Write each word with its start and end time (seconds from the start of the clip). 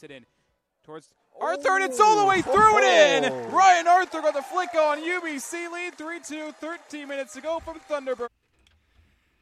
Taps 0.00 0.10
it 0.10 0.14
in 0.14 0.24
towards 0.82 1.12
Arthur, 1.38 1.76
and 1.76 1.84
it's 1.84 2.00
all 2.00 2.16
the 2.16 2.22
oh. 2.22 2.28
way 2.28 2.40
through 2.40 2.78
it. 2.78 3.24
in. 3.24 3.32
Oh. 3.32 3.48
Ryan 3.48 3.86
Arthur 3.86 4.22
got 4.22 4.34
the 4.34 4.42
flick 4.42 4.74
on 4.74 4.98
UBC 4.98 5.70
lead 5.70 5.96
3-2, 5.98 6.54
13 6.54 7.08
minutes 7.08 7.34
to 7.34 7.40
go 7.40 7.60
from 7.60 7.80
Thunderbird. 7.80 8.28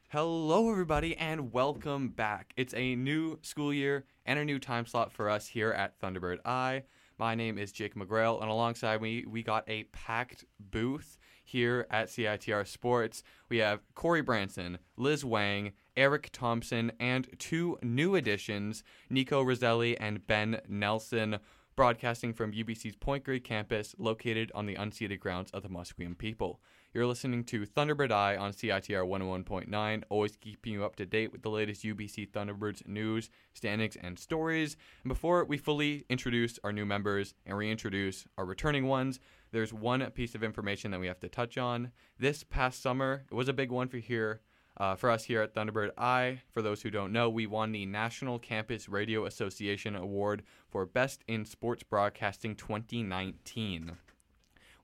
Hello, 0.08 0.71
everybody, 0.71 1.16
and 1.16 1.52
welcome 1.52 2.08
back. 2.08 2.54
It's 2.56 2.74
a 2.74 2.96
new 2.96 3.38
school 3.42 3.72
year 3.72 4.04
and 4.26 4.38
a 4.38 4.44
new 4.44 4.58
time 4.58 4.86
slot 4.86 5.13
for 5.13 5.31
us 5.31 5.47
here 5.47 5.71
at 5.71 6.01
Thunderbird 6.01 6.38
Eye. 6.44 6.83
My 7.19 7.35
name 7.35 7.56
is 7.59 7.71
Jake 7.71 7.95
McGrail, 7.95 8.40
and 8.40 8.51
alongside 8.51 9.01
me, 9.01 9.25
we 9.29 9.43
got 9.43 9.69
a 9.69 9.85
packed 9.85 10.45
booth 10.59 11.19
here 11.45 11.87
at 11.90 12.09
CITR 12.09 12.67
Sports. 12.67 13.22
We 13.49 13.59
have 13.59 13.81
Corey 13.95 14.22
Branson, 14.22 14.79
Liz 14.97 15.25
Wang, 15.25 15.72
Eric 15.99 16.30
Thompson, 16.33 16.92
and 17.01 17.28
two 17.41 17.77
new 17.83 18.15
additions, 18.15 18.84
Nico 19.10 19.42
Roselli 19.42 19.98
and 19.98 20.24
Ben 20.28 20.60
Nelson, 20.69 21.41
broadcasting 21.74 22.33
from 22.33 22.52
UBC's 22.52 22.95
Point 22.95 23.24
Grey 23.24 23.41
campus 23.41 23.97
located 23.98 24.52
on 24.55 24.66
the 24.66 24.77
unceded 24.77 25.19
grounds 25.19 25.51
of 25.51 25.65
the 25.65 25.69
Musqueam 25.69 26.16
people. 26.16 26.61
You're 26.95 27.07
listening 27.07 27.43
to 27.47 27.66
Thunderbird 27.66 28.12
Eye 28.12 28.37
on 28.37 28.52
CITR 28.52 29.07
101.9, 29.07 30.02
always 30.09 30.37
keeping 30.37 30.73
you 30.73 30.84
up 30.84 30.95
to 30.97 31.05
date 31.05 31.33
with 31.33 31.43
the 31.43 31.51
latest 31.51 31.83
UBC 31.83 32.30
Thunderbirds 32.30 32.87
news, 32.87 33.29
standings, 33.52 33.96
and 34.01 34.16
stories. 34.19 34.77
And 35.02 35.09
before 35.09 35.45
we 35.45 35.59
fully 35.59 36.05
introduce 36.09 36.60
our 36.62 36.73
new 36.73 36.87
members 36.87 37.35
and 37.45 37.59
reintroduce 37.59 38.24
our 38.38 38.45
returning 38.45 38.87
ones, 38.87 39.19
there's 39.51 39.73
one 39.73 40.09
piece 40.12 40.37
of 40.37 40.45
information 40.45 40.93
that 40.93 41.01
we 41.01 41.09
have 41.09 41.21
to 41.21 41.29
touch 41.29 41.59
on. 41.59 41.91
This 42.21 42.45
past 42.45 42.80
summer, 42.80 43.24
it 43.29 43.35
was 43.35 43.49
a 43.49 43.52
big 43.52 43.73
one 43.73 43.88
for 43.88 43.99
here. 43.99 44.43
Uh, 44.78 44.95
for 44.95 45.10
us 45.10 45.24
here 45.24 45.42
at 45.42 45.55
Thunderbird 45.55 45.91
Eye, 45.98 46.41
for 46.52 46.62
those 46.62 46.82
who 46.82 46.91
don't 46.91 47.12
know, 47.12 47.28
we 47.28 47.46
won 47.46 47.73
the 47.73 47.84
National 47.84 48.38
Campus 48.38 48.88
Radio 48.88 49.27
Association 49.27 49.96
Award 49.96 50.45
for 50.68 50.87
Best 50.87 51.24
in 51.27 51.45
Sports 51.45 51.82
Broadcasting 51.82 52.54
2019. 52.54 53.96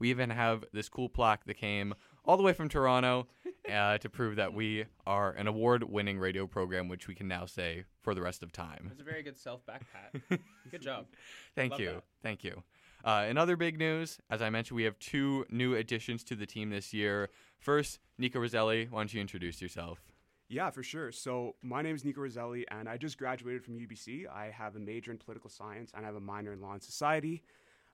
We 0.00 0.10
even 0.10 0.30
have 0.30 0.64
this 0.72 0.88
cool 0.88 1.08
plaque 1.08 1.44
that 1.44 1.54
came 1.54 1.94
all 2.24 2.36
the 2.36 2.42
way 2.42 2.52
from 2.52 2.68
Toronto 2.68 3.28
uh, 3.72 3.98
to 3.98 4.08
prove 4.08 4.34
that 4.36 4.52
we 4.52 4.86
are 5.06 5.30
an 5.32 5.46
award 5.46 5.84
winning 5.84 6.18
radio 6.18 6.48
program, 6.48 6.88
which 6.88 7.06
we 7.06 7.14
can 7.14 7.28
now 7.28 7.46
say 7.46 7.84
for 8.02 8.14
the 8.14 8.22
rest 8.22 8.42
of 8.42 8.50
time. 8.50 8.88
It's 8.90 9.00
a 9.00 9.04
very 9.04 9.22
good 9.22 9.38
self 9.38 9.64
back 9.64 9.84
pat. 9.92 10.40
good 10.72 10.82
job. 10.82 11.06
Thank 11.54 11.72
Love 11.72 11.80
you. 11.80 11.92
that. 11.92 12.04
Thank 12.20 12.42
you. 12.42 12.64
Uh, 13.04 13.26
in 13.28 13.36
other 13.36 13.56
big 13.56 13.78
news, 13.78 14.18
as 14.30 14.40
I 14.40 14.48
mentioned, 14.48 14.76
we 14.76 14.84
have 14.84 14.98
two 14.98 15.44
new 15.50 15.74
additions 15.74 16.24
to 16.24 16.34
the 16.34 16.46
team 16.46 16.70
this 16.70 16.94
year. 16.94 17.28
First, 17.58 17.98
Nico 18.16 18.40
Roselli, 18.40 18.88
why 18.90 19.00
don't 19.00 19.12
you 19.12 19.20
introduce 19.20 19.60
yourself? 19.60 20.00
Yeah, 20.48 20.70
for 20.70 20.82
sure. 20.82 21.12
So 21.12 21.54
my 21.62 21.82
name 21.82 21.94
is 21.96 22.04
Nico 22.04 22.22
Roselli, 22.22 22.66
and 22.70 22.88
I 22.88 22.96
just 22.96 23.18
graduated 23.18 23.62
from 23.62 23.74
UBC. 23.74 24.26
I 24.26 24.46
have 24.46 24.76
a 24.76 24.78
major 24.78 25.10
in 25.10 25.18
political 25.18 25.50
science 25.50 25.90
and 25.94 26.04
I 26.04 26.06
have 26.06 26.16
a 26.16 26.20
minor 26.20 26.52
in 26.54 26.62
law 26.62 26.72
and 26.72 26.82
society. 26.82 27.42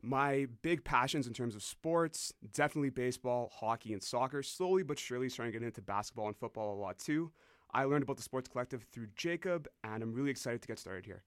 My 0.02 0.46
big 0.62 0.84
passions 0.84 1.26
in 1.26 1.32
terms 1.32 1.54
of 1.54 1.62
sports, 1.62 2.32
definitely 2.52 2.90
baseball, 2.90 3.50
hockey, 3.52 3.92
and 3.92 4.02
soccer. 4.02 4.42
Slowly 4.42 4.82
but 4.82 4.98
surely 4.98 5.28
starting 5.28 5.52
to 5.52 5.58
get 5.58 5.66
into 5.66 5.82
basketball 5.82 6.28
and 6.28 6.36
football 6.36 6.74
a 6.74 6.78
lot 6.80 6.98
too. 6.98 7.32
I 7.74 7.84
learned 7.84 8.04
about 8.04 8.16
the 8.16 8.22
Sports 8.22 8.48
Collective 8.48 8.84
through 8.92 9.08
Jacob, 9.16 9.68
and 9.84 10.02
I'm 10.02 10.12
really 10.12 10.30
excited 10.30 10.62
to 10.62 10.68
get 10.68 10.78
started 10.78 11.04
here. 11.04 11.22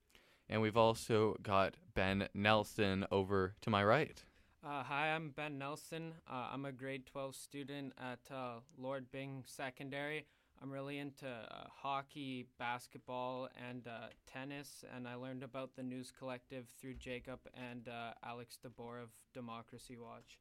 And 0.50 0.62
we've 0.62 0.78
also 0.78 1.38
got 1.42 1.76
Ben 1.94 2.28
Nelson 2.34 3.06
over 3.12 3.56
to 3.62 3.70
my 3.70 3.84
right. 3.84 4.24
Uh, 4.66 4.84
hi, 4.84 5.10
I'm 5.10 5.30
Ben 5.32 5.58
Nelson. 5.58 6.14
Uh, 6.30 6.50
I'm 6.54 6.66
a 6.66 6.72
grade 6.72 7.06
12 7.06 7.36
student 7.36 7.94
at 8.00 8.34
uh, 8.34 8.60
Lord 8.78 9.12
Byng 9.12 9.44
Secondary. 9.46 10.26
I'm 10.62 10.72
really 10.72 11.00
into 11.00 11.28
uh, 11.28 11.66
hockey, 11.70 12.48
basketball, 12.58 13.50
and 13.70 13.86
uh, 13.86 14.08
tennis, 14.26 14.86
and 14.96 15.06
I 15.06 15.16
learned 15.16 15.44
about 15.44 15.76
the 15.76 15.84
News 15.84 16.14
Collective 16.18 16.68
through 16.80 16.94
Jacob 16.94 17.40
and 17.54 17.90
uh, 17.90 18.14
Alex 18.24 18.58
DeBoer 18.66 19.04
of 19.04 19.10
Democracy 19.34 19.98
Watch. 19.98 20.40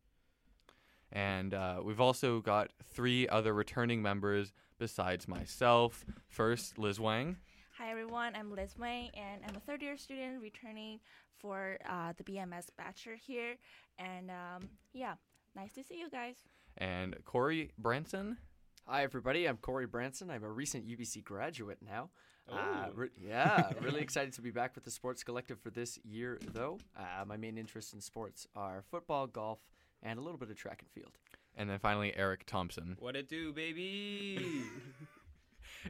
And 1.11 1.53
uh, 1.53 1.81
we've 1.83 2.01
also 2.01 2.41
got 2.41 2.71
three 2.95 3.29
other 3.29 3.53
returning 3.53 4.01
members 4.01 4.53
besides 4.79 5.27
myself. 5.27 6.05
First, 6.29 6.79
Liz 6.79 7.01
Wang. 7.01 7.39
Hi 7.79 7.91
everyone, 7.91 8.37
I'm 8.37 8.55
Liz 8.55 8.75
Wang 8.79 9.09
and 9.15 9.41
I'm 9.49 9.57
a 9.57 9.61
third 9.61 9.81
year 9.81 9.97
student 9.97 10.43
returning 10.43 11.01
for 11.39 11.79
uh, 11.89 12.13
the 12.17 12.23
BMS 12.23 12.67
Bachelor 12.77 13.17
here. 13.17 13.57
And 13.99 14.31
um, 14.31 14.69
yeah, 14.93 15.15
nice 15.57 15.73
to 15.73 15.83
see 15.83 15.99
you 15.99 16.11
guys. 16.11 16.37
And 16.77 17.17
Corey 17.25 17.71
Branson. 17.79 18.37
Hi, 18.87 19.05
everybody. 19.05 19.47
I'm 19.47 19.57
Corey 19.57 19.87
Branson. 19.87 20.31
I'm 20.31 20.45
a 20.45 20.51
recent 20.51 20.87
UBC 20.87 21.25
graduate 21.25 21.79
now. 21.81 22.11
Uh, 22.47 22.89
re- 22.95 23.09
yeah, 23.19 23.71
really 23.81 24.03
excited 24.03 24.35
to 24.35 24.43
be 24.43 24.51
back 24.51 24.75
with 24.75 24.85
the 24.85 24.91
Sports 24.91 25.25
Collective 25.25 25.59
for 25.59 25.71
this 25.71 25.99
year, 26.05 26.39
though. 26.53 26.79
Uh, 26.95 27.25
my 27.25 27.39
main 27.39 27.57
interests 27.57 27.95
in 27.95 28.01
sports 28.01 28.47
are 28.55 28.85
football, 28.91 29.27
golf, 29.27 29.61
and 30.03 30.19
a 30.19 30.23
little 30.23 30.39
bit 30.39 30.51
of 30.51 30.57
track 30.57 30.83
and 30.83 30.91
field. 30.91 31.13
And 31.57 31.71
then 31.71 31.79
finally, 31.79 32.13
Eric 32.17 32.45
Thompson. 32.45 32.97
What 32.99 33.17
it 33.17 33.29
do, 33.29 33.53
baby? 33.53 34.65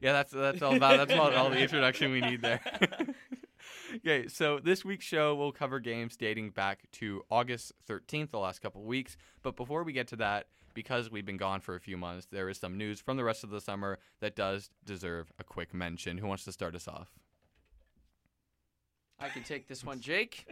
Yeah, 0.01 0.13
that's 0.13 0.33
that's 0.33 0.63
all 0.63 0.75
about 0.75 0.97
that's 0.97 1.13
about 1.13 1.35
all 1.35 1.51
the 1.51 1.59
introduction 1.59 2.13
we 2.13 2.21
need 2.21 2.43
there. 2.43 2.61
okay, 3.97 4.29
so 4.29 4.59
this 4.59 4.85
week's 4.85 5.05
show 5.05 5.35
will 5.35 5.53
cover 5.53 5.81
games 5.81 6.17
dating 6.17 6.51
back 6.51 6.91
to 6.93 7.23
August 7.31 7.73
13th, 7.89 8.31
the 8.31 8.39
last 8.39 8.61
couple 8.61 8.83
weeks. 8.83 9.17
But 9.43 9.57
before 9.57 9.83
we 9.83 9.93
get 9.93 10.09
to 10.09 10.17
that, 10.17 10.47
because 10.75 11.11
we've 11.11 11.27
been 11.27 11.37
gone 11.37 11.61
for 11.61 11.75
a 11.75 11.81
few 11.81 11.97
months, 11.97 12.27
there 12.31 12.49
is 12.49 12.59
some 12.59 12.79
news 12.79 13.01
from 13.01 13.17
the 13.17 13.25
rest 13.25 13.45
of 13.45 13.51
the 13.51 13.61
summer 13.61 13.99
that 14.21 14.37
does 14.37 14.71
deserve 14.85 15.33
a 15.39 15.45
quick 15.45 15.75
mention. 15.75 16.19
Who 16.19 16.27
wants 16.27 16.45
to 16.45 16.53
start 16.53 16.75
us 16.75 16.89
off? 16.89 17.09
I 19.21 19.29
can 19.29 19.43
take 19.43 19.69
this 19.69 19.85
one, 19.85 20.01
Jake. 20.01 20.47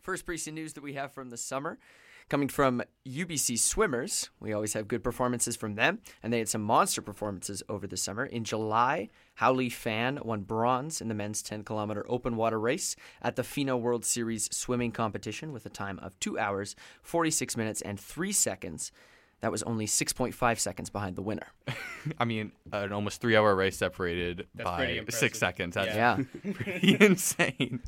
First 0.00 0.26
piece 0.26 0.46
of 0.48 0.54
news 0.54 0.72
that 0.72 0.82
we 0.82 0.94
have 0.94 1.12
from 1.12 1.30
the 1.30 1.36
summer 1.36 1.78
coming 2.28 2.48
from 2.48 2.82
UBC 3.06 3.58
swimmers. 3.58 4.30
We 4.40 4.52
always 4.52 4.72
have 4.74 4.88
good 4.88 5.02
performances 5.04 5.56
from 5.56 5.74
them, 5.74 6.00
and 6.22 6.32
they 6.32 6.38
had 6.38 6.48
some 6.48 6.62
monster 6.62 7.02
performances 7.02 7.62
over 7.68 7.86
the 7.86 7.96
summer. 7.96 8.24
In 8.24 8.44
July, 8.44 9.10
Hau-Li 9.36 9.68
Fan 9.68 10.18
won 10.22 10.42
bronze 10.42 11.00
in 11.00 11.08
the 11.08 11.14
men's 11.14 11.42
10 11.42 11.64
kilometer 11.64 12.04
open 12.08 12.36
water 12.36 12.58
race 12.58 12.96
at 13.20 13.36
the 13.36 13.42
FINA 13.42 13.76
World 13.76 14.04
Series 14.04 14.48
swimming 14.54 14.92
competition 14.92 15.52
with 15.52 15.66
a 15.66 15.70
time 15.70 15.98
of 16.00 16.18
2 16.20 16.38
hours, 16.38 16.76
46 17.02 17.56
minutes, 17.56 17.80
and 17.82 17.98
3 17.98 18.32
seconds. 18.32 18.92
That 19.40 19.50
was 19.50 19.64
only 19.64 19.86
6.5 19.86 20.58
seconds 20.60 20.88
behind 20.88 21.16
the 21.16 21.22
winner. 21.22 21.48
I 22.18 22.24
mean, 22.24 22.52
an 22.72 22.92
almost 22.92 23.20
three-hour 23.20 23.56
race 23.56 23.76
separated 23.76 24.46
That's 24.54 24.64
by 24.70 25.04
six 25.08 25.36
seconds. 25.38 25.74
That's 25.74 25.96
Yeah. 25.96 26.18
pretty 26.52 26.96
insane. 27.00 27.82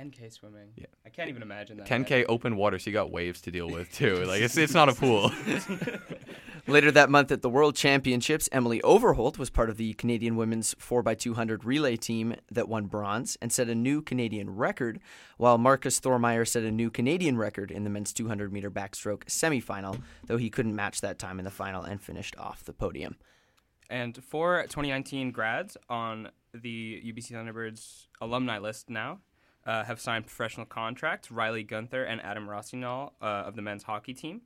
10k 0.00 0.32
swimming. 0.32 0.70
Yeah. 0.76 0.86
I 1.04 1.10
can't 1.10 1.28
even 1.28 1.42
imagine 1.42 1.76
that. 1.76 1.86
10k 1.86 2.24
open 2.28 2.56
water, 2.56 2.78
so 2.78 2.88
you 2.90 2.94
got 2.94 3.10
waves 3.10 3.40
to 3.42 3.50
deal 3.50 3.68
with 3.68 3.92
too. 3.92 4.24
Like 4.30 4.42
it's 4.42 4.56
it's 4.56 4.74
not 4.74 4.88
a 4.88 4.94
pool. 4.94 5.32
Later 6.66 6.92
that 6.92 7.10
month 7.10 7.32
at 7.32 7.42
the 7.42 7.48
World 7.48 7.74
Championships, 7.74 8.48
Emily 8.52 8.80
Overholt 8.82 9.38
was 9.38 9.50
part 9.50 9.70
of 9.70 9.76
the 9.76 9.94
Canadian 9.94 10.36
women's 10.36 10.74
4x200 10.74 11.64
relay 11.64 11.96
team 11.96 12.36
that 12.50 12.68
won 12.68 12.86
bronze 12.86 13.36
and 13.42 13.52
set 13.52 13.68
a 13.68 13.74
new 13.74 14.02
Canadian 14.02 14.54
record, 14.54 15.00
while 15.36 15.58
Marcus 15.58 15.98
Thormeyer 15.98 16.46
set 16.46 16.62
a 16.62 16.70
new 16.70 16.90
Canadian 16.90 17.36
record 17.36 17.72
in 17.72 17.82
the 17.82 17.90
men's 17.90 18.12
200 18.12 18.52
meter 18.52 18.70
backstroke 18.70 19.24
semifinal, 19.24 20.00
though 20.26 20.36
he 20.36 20.50
couldn't 20.50 20.76
match 20.76 21.00
that 21.00 21.18
time 21.18 21.38
in 21.40 21.44
the 21.44 21.50
final 21.50 21.82
and 21.82 22.00
finished 22.00 22.36
off 22.38 22.62
the 22.62 22.72
podium. 22.72 23.16
And 23.88 24.22
for 24.22 24.62
2019 24.62 25.32
grads 25.32 25.76
on 25.88 26.28
the 26.54 27.02
UBC 27.04 27.32
Thunderbirds 27.32 28.06
alumni 28.20 28.58
list 28.58 28.88
now 28.88 29.18
uh, 29.66 29.84
have 29.84 30.00
signed 30.00 30.26
professional 30.26 30.66
contracts. 30.66 31.30
Riley 31.30 31.62
Gunther 31.62 32.04
and 32.04 32.20
Adam 32.22 32.48
Rossignol 32.48 33.12
uh, 33.20 33.24
of 33.24 33.56
the 33.56 33.62
men's 33.62 33.84
hockey 33.84 34.14
team 34.14 34.42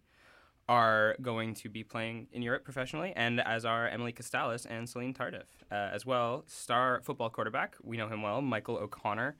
are 0.68 1.16
going 1.20 1.54
to 1.54 1.68
be 1.68 1.84
playing 1.84 2.26
in 2.32 2.42
Europe 2.42 2.64
professionally, 2.64 3.12
and 3.16 3.40
as 3.40 3.64
are 3.64 3.86
Emily 3.86 4.12
Costalis 4.12 4.66
and 4.68 4.88
Celine 4.88 5.12
Tardif. 5.12 5.44
Uh, 5.70 5.74
as 5.74 6.06
well, 6.06 6.44
star 6.46 7.00
football 7.02 7.28
quarterback, 7.28 7.76
we 7.82 7.96
know 7.96 8.08
him 8.08 8.22
well, 8.22 8.40
Michael 8.40 8.76
O'Connor, 8.76 9.36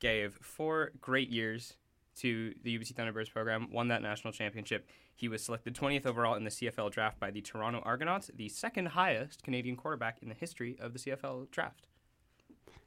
gave 0.00 0.38
four 0.40 0.92
great 1.00 1.28
years 1.28 1.74
to 2.16 2.54
the 2.62 2.78
UBC 2.78 2.94
Thunderbirds 2.94 3.30
program, 3.30 3.70
won 3.70 3.88
that 3.88 4.02
national 4.02 4.32
championship. 4.32 4.88
He 5.14 5.28
was 5.28 5.42
selected 5.42 5.74
20th 5.74 6.06
overall 6.06 6.34
in 6.34 6.44
the 6.44 6.50
CFL 6.50 6.90
draft 6.90 7.20
by 7.20 7.30
the 7.30 7.40
Toronto 7.40 7.80
Argonauts, 7.84 8.30
the 8.34 8.48
second 8.48 8.86
highest 8.86 9.42
Canadian 9.42 9.76
quarterback 9.76 10.18
in 10.22 10.28
the 10.28 10.34
history 10.34 10.76
of 10.80 10.92
the 10.92 10.98
CFL 10.98 11.50
draft. 11.50 11.86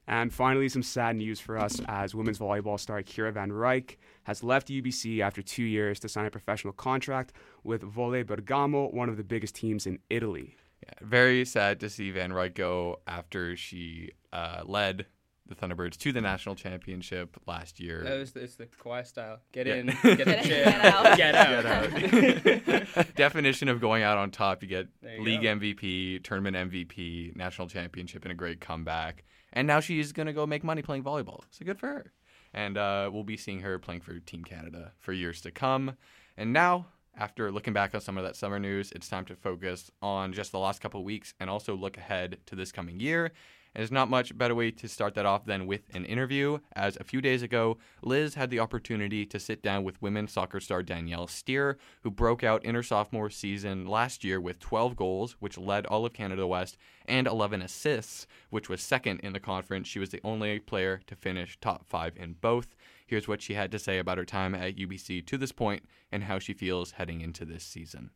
And 0.08 0.32
finally, 0.34 0.70
some 0.70 0.84
sad 0.84 1.16
news 1.16 1.40
for 1.40 1.58
us 1.58 1.82
as 1.88 2.14
women's 2.14 2.38
volleyball 2.40 2.80
star 2.80 3.02
Kiera 3.02 3.34
Van 3.34 3.50
Ryk 3.52 3.98
has 4.26 4.44
left 4.44 4.68
UBC 4.68 5.20
after 5.22 5.42
two 5.42 5.64
years 5.64 6.00
to 6.02 6.10
sign 6.10 6.26
a 6.26 6.32
professional 6.32 6.74
contract 6.74 7.34
with 7.64 7.82
Volley 7.82 8.24
Bergamo, 8.24 8.88
one 8.90 9.10
of 9.10 9.18
the 9.18 9.24
biggest 9.24 9.56
teams 9.56 9.88
in 9.88 10.00
Italy. 10.10 10.56
Yeah, 10.84 10.94
very 11.02 11.44
sad 11.46 11.80
to 11.80 11.90
see 11.90 12.12
Van 12.12 12.32
Ryk 12.32 12.54
go 12.54 13.00
after 13.08 13.56
she 13.56 14.12
uh, 14.32 14.62
led 14.66 15.08
the 15.48 15.54
Thunderbirds 15.56 15.96
to 15.98 16.12
the 16.12 16.22
national 16.22 16.56
championship 16.56 17.38
last 17.48 17.80
year. 17.80 18.04
That 18.04 18.18
was 18.20 18.36
it's 18.36 18.56
the 18.56 18.66
Kawhi 18.66 19.06
style. 19.06 19.40
Get 19.52 19.68
Yeah. 19.68 19.76
in, 19.76 19.86
get 20.02 20.02
the 20.02 20.16
Get 20.16 20.28
in, 20.28 20.44
chip, 20.44 20.66
get 20.66 20.86
out. 20.86 21.18
get 21.18 22.96
out. 22.96 23.06
Definition 23.16 23.68
of 23.70 23.80
going 23.80 24.04
out 24.04 24.18
on 24.18 24.32
top: 24.32 24.64
you 24.64 24.70
get 24.70 24.88
you 25.04 25.22
league 25.24 25.44
go. 25.44 25.56
MVP, 25.56 26.24
tournament 26.24 26.72
MVP, 26.72 27.36
national 27.36 27.68
championship, 27.68 28.24
and 28.24 28.32
a 28.32 28.36
great 28.36 28.60
comeback. 28.60 29.24
And 29.56 29.66
now 29.68 29.80
she's 29.80 30.12
gonna 30.12 30.34
go 30.34 30.46
make 30.46 30.64
money 30.64 30.82
playing 30.82 31.04
volleyball. 31.04 31.42
So 31.50 31.66
good 31.66 31.80
for 31.80 31.88
her. 31.88 32.12
And 32.54 32.78
uh, 32.78 33.10
we'll 33.12 33.24
be 33.24 33.38
seeing 33.38 33.62
her 33.62 33.80
playing 33.80 34.02
for 34.02 34.18
Team 34.20 34.44
Canada 34.44 34.94
for 35.00 35.12
years 35.12 35.42
to 35.42 35.52
come. 35.52 35.98
And 36.38 36.54
now, 36.54 36.88
after 37.18 37.52
looking 37.52 37.74
back 37.74 37.96
on 37.96 38.02
some 38.02 38.18
of 38.18 38.24
that 38.24 38.36
summer 38.36 38.60
news, 38.60 38.92
it's 38.92 39.10
time 39.10 39.26
to 39.26 39.36
focus 39.36 39.90
on 40.02 40.34
just 40.34 40.52
the 40.52 40.60
last 40.60 40.82
couple 40.82 41.04
weeks 41.04 41.34
and 41.40 41.50
also 41.50 41.76
look 41.76 41.98
ahead 41.98 42.38
to 42.46 42.56
this 42.56 42.72
coming 42.72 43.00
year. 43.00 43.32
And 43.76 43.82
there's 43.82 43.92
not 43.92 44.10
much 44.10 44.38
better 44.38 44.56
way 44.56 44.72
to 44.72 44.88
start 44.88 45.16
that 45.16 45.26
off 45.26 45.44
than 45.44 45.68
with 45.68 45.82
an 45.94 46.06
interview, 46.06 46.60
as 46.78 46.96
a 46.96 47.04
few 47.04 47.20
days 47.20 47.42
ago, 47.44 47.78
Liz 48.02 48.36
had 48.36 48.50
the 48.50 48.62
opportunity 48.62 49.26
to 49.26 49.38
sit 49.38 49.62
down 49.62 49.84
with 49.84 50.02
women's 50.02 50.32
soccer 50.32 50.62
star 50.62 50.82
Danielle 50.82 51.28
Steer, 51.28 51.78
who 52.02 52.10
broke 52.10 52.42
out 52.42 52.64
in 52.64 52.74
her 52.74 52.84
sophomore 52.84 53.30
season 53.30 53.86
last 53.86 54.24
year 54.24 54.40
with 54.40 54.62
12 54.62 54.96
goals, 54.96 55.36
which 55.40 55.58
led 55.58 55.86
all 55.88 56.06
of 56.06 56.14
Canada 56.14 56.48
West, 56.48 56.78
and 57.06 57.28
11 57.28 57.62
assists, 57.62 58.28
which 58.50 58.70
was 58.70 58.82
second 58.82 59.20
in 59.20 59.34
the 59.34 59.42
conference. 59.42 59.90
She 59.90 60.00
was 60.00 60.10
the 60.10 60.22
only 60.24 60.60
player 60.60 61.02
to 61.08 61.16
finish 61.16 61.58
top 61.60 61.86
five 61.86 62.14
in 62.16 62.38
both. 62.40 62.78
Here's 63.06 63.28
what 63.28 63.42
she 63.42 63.56
had 63.56 63.74
to 63.74 63.80
say 63.80 63.98
about 64.00 64.18
her 64.18 64.24
time 64.24 64.56
at 64.56 64.78
UBC 64.78 65.26
to 65.26 65.38
this 65.38 65.52
point 65.52 65.84
and 66.14 66.24
how 66.24 66.40
she 66.40 66.54
feels 66.54 66.92
heading 66.92 67.20
into 67.20 67.44
this 67.44 67.66
season. 67.66 68.12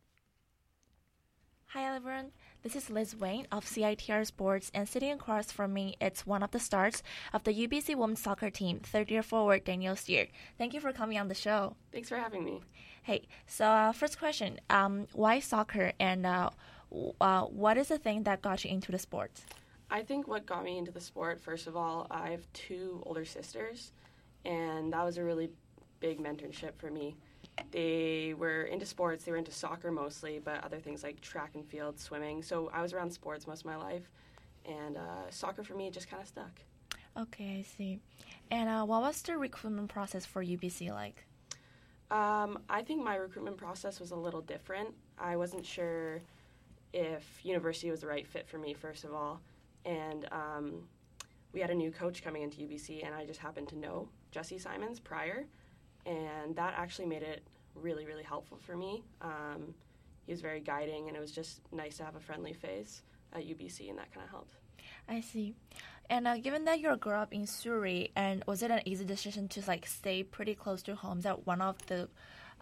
Hi 1.66 1.94
everyone, 1.94 2.32
this 2.62 2.76
is 2.76 2.90
Liz 2.90 3.16
Wang 3.16 3.46
of 3.50 3.64
CITR 3.64 4.26
Sports, 4.26 4.70
and 4.74 4.88
sitting 4.88 5.12
across 5.12 5.50
from 5.50 5.72
me, 5.72 5.96
it's 6.00 6.26
one 6.26 6.42
of 6.42 6.50
the 6.50 6.58
stars 6.58 7.02
of 7.32 7.44
the 7.44 7.52
UBC 7.52 7.94
women's 7.94 8.22
soccer 8.22 8.50
team, 8.50 8.80
third 8.80 9.10
year 9.10 9.22
forward 9.22 9.64
Danielle 9.64 9.96
Steer. 9.96 10.26
Thank 10.58 10.74
you 10.74 10.80
for 10.80 10.92
coming 10.92 11.18
on 11.18 11.28
the 11.28 11.34
show. 11.34 11.76
Thanks 11.92 12.08
for 12.08 12.16
having 12.16 12.44
me. 12.44 12.60
Hey, 13.02 13.28
so 13.46 13.64
uh, 13.64 13.92
first 13.92 14.18
question, 14.18 14.60
um, 14.68 15.06
why 15.12 15.40
soccer, 15.40 15.92
and 15.98 16.26
uh, 16.26 16.50
uh, 17.20 17.42
what 17.44 17.78
is 17.78 17.88
the 17.88 17.98
thing 17.98 18.24
that 18.24 18.42
got 18.42 18.64
you 18.64 18.70
into 18.70 18.92
the 18.92 18.98
sport? 18.98 19.30
I 19.90 20.02
think 20.02 20.28
what 20.28 20.44
got 20.44 20.62
me 20.62 20.76
into 20.76 20.92
the 20.92 21.00
sport, 21.00 21.40
first 21.40 21.66
of 21.66 21.76
all, 21.76 22.06
I 22.10 22.30
have 22.30 22.46
two 22.52 23.02
older 23.06 23.24
sisters, 23.24 23.92
and 24.44 24.92
that 24.92 25.04
was 25.04 25.16
a 25.16 25.24
really 25.24 25.50
big 25.98 26.22
mentorship 26.22 26.76
for 26.76 26.90
me. 26.90 27.16
They 27.70 28.34
were 28.36 28.62
into 28.62 28.86
sports, 28.86 29.24
they 29.24 29.32
were 29.32 29.38
into 29.38 29.52
soccer 29.52 29.90
mostly, 29.90 30.40
but 30.42 30.64
other 30.64 30.78
things 30.78 31.02
like 31.02 31.20
track 31.20 31.52
and 31.54 31.66
field, 31.66 31.98
swimming. 31.98 32.42
So 32.42 32.70
I 32.72 32.82
was 32.82 32.92
around 32.92 33.12
sports 33.12 33.46
most 33.46 33.60
of 33.60 33.66
my 33.66 33.76
life, 33.76 34.10
and 34.64 34.96
uh, 34.96 35.30
soccer 35.30 35.62
for 35.62 35.74
me 35.74 35.90
just 35.90 36.10
kind 36.10 36.22
of 36.22 36.28
stuck. 36.28 36.60
Okay, 37.18 37.58
I 37.58 37.62
see. 37.62 38.00
And 38.50 38.68
uh, 38.68 38.84
what 38.84 39.02
was 39.02 39.20
the 39.22 39.36
recruitment 39.36 39.88
process 39.88 40.24
for 40.26 40.44
UBC 40.44 40.90
like? 40.90 41.24
Um, 42.10 42.58
I 42.68 42.82
think 42.82 43.04
my 43.04 43.14
recruitment 43.14 43.56
process 43.56 44.00
was 44.00 44.10
a 44.10 44.16
little 44.16 44.40
different. 44.40 44.94
I 45.18 45.36
wasn't 45.36 45.64
sure 45.64 46.20
if 46.92 47.40
university 47.44 47.90
was 47.90 48.00
the 48.00 48.08
right 48.08 48.26
fit 48.26 48.48
for 48.48 48.58
me, 48.58 48.74
first 48.74 49.04
of 49.04 49.14
all. 49.14 49.40
And 49.84 50.26
um, 50.32 50.88
we 51.52 51.60
had 51.60 51.70
a 51.70 51.74
new 51.74 51.90
coach 51.90 52.22
coming 52.22 52.42
into 52.42 52.58
UBC, 52.58 53.04
and 53.04 53.14
I 53.14 53.24
just 53.24 53.40
happened 53.40 53.68
to 53.68 53.78
know 53.78 54.08
Jesse 54.30 54.58
Symons 54.58 54.98
prior. 54.98 55.46
And 56.06 56.56
that 56.56 56.74
actually 56.76 57.06
made 57.06 57.22
it 57.22 57.42
really, 57.74 58.06
really 58.06 58.22
helpful 58.22 58.58
for 58.58 58.76
me. 58.76 59.02
Um, 59.20 59.74
he 60.26 60.32
was 60.32 60.40
very 60.40 60.60
guiding, 60.60 61.08
and 61.08 61.16
it 61.16 61.20
was 61.20 61.32
just 61.32 61.60
nice 61.72 61.96
to 61.98 62.04
have 62.04 62.16
a 62.16 62.20
friendly 62.20 62.52
face 62.52 63.02
at 63.32 63.42
UBC, 63.42 63.90
and 63.90 63.98
that 63.98 64.12
kind 64.12 64.24
of 64.24 64.30
helped. 64.30 64.54
I 65.08 65.20
see. 65.20 65.54
And 66.08 66.26
uh, 66.26 66.38
given 66.38 66.64
that 66.64 66.80
you 66.80 66.94
grew 66.96 67.14
up 67.14 67.32
in 67.32 67.46
Surrey, 67.46 68.10
and 68.16 68.42
was 68.46 68.62
it 68.62 68.70
an 68.70 68.80
easy 68.84 69.04
decision 69.04 69.48
to 69.48 69.62
like 69.66 69.86
stay 69.86 70.22
pretty 70.22 70.54
close 70.54 70.82
to 70.84 70.94
home? 70.94 71.18
Is 71.18 71.24
that 71.24 71.46
one 71.46 71.60
of 71.60 71.84
the 71.86 72.08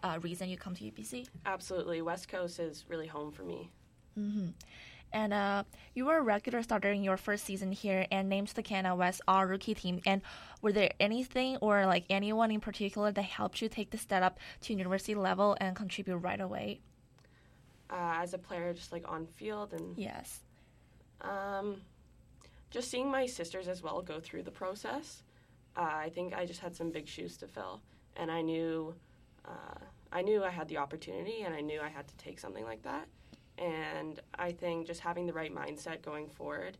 uh, 0.03 0.19
reason 0.21 0.49
you 0.49 0.57
come 0.57 0.75
to 0.75 0.83
UBC? 0.83 1.27
Absolutely. 1.45 2.01
West 2.01 2.27
Coast 2.27 2.59
is 2.59 2.85
really 2.87 3.07
home 3.07 3.31
for 3.31 3.43
me. 3.43 3.71
Mm-hmm. 4.17 4.49
And 5.11 5.33
uh, 5.33 5.63
you 5.93 6.05
were 6.05 6.17
a 6.17 6.21
regular 6.21 6.61
starter 6.61 6.91
in 6.91 7.03
your 7.03 7.17
first 7.17 7.45
season 7.45 7.71
here 7.71 8.05
and 8.11 8.29
named 8.29 8.49
to 8.49 8.55
the 8.55 8.63
Canada 8.63 8.95
West 8.95 9.21
All 9.27 9.45
Rookie 9.45 9.73
team. 9.73 10.01
And 10.05 10.21
were 10.61 10.71
there 10.71 10.91
anything 10.99 11.57
or 11.57 11.85
like 11.85 12.05
anyone 12.09 12.51
in 12.51 12.59
particular 12.59 13.11
that 13.11 13.23
helped 13.23 13.61
you 13.61 13.69
take 13.69 13.89
the 13.91 13.97
step 13.97 14.23
up 14.23 14.39
to 14.61 14.73
university 14.73 15.15
level 15.15 15.57
and 15.59 15.75
contribute 15.75 16.17
right 16.17 16.39
away? 16.39 16.81
Uh, 17.89 18.21
as 18.21 18.33
a 18.33 18.37
player, 18.37 18.73
just 18.73 18.91
like 18.91 19.09
on 19.11 19.25
field 19.25 19.73
and 19.73 19.97
Yes. 19.97 20.41
Um, 21.21 21.81
just 22.69 22.91
seeing 22.91 23.09
my 23.09 23.25
sisters 23.25 23.67
as 23.67 23.81
well 23.81 24.01
go 24.01 24.19
through 24.19 24.43
the 24.43 24.51
process, 24.51 25.23
uh, 25.75 25.81
I 25.81 26.09
think 26.09 26.35
I 26.35 26.45
just 26.45 26.59
had 26.59 26.75
some 26.75 26.91
big 26.91 27.07
shoes 27.07 27.37
to 27.37 27.47
fill, 27.47 27.81
and 28.15 28.31
I 28.31 28.41
knew, 28.41 28.93
uh, 29.45 29.79
I 30.11 30.21
knew 30.21 30.43
I 30.43 30.49
had 30.49 30.67
the 30.67 30.77
opportunity, 30.77 31.41
and 31.41 31.53
I 31.53 31.61
knew 31.61 31.81
I 31.81 31.89
had 31.89 32.07
to 32.07 32.15
take 32.17 32.39
something 32.39 32.63
like 32.63 32.83
that, 32.83 33.07
and 33.59 34.19
I 34.35 34.51
think 34.51 34.87
just 34.87 35.01
having 35.01 35.25
the 35.25 35.33
right 35.33 35.53
mindset 35.53 36.01
going 36.01 36.27
forward 36.27 36.77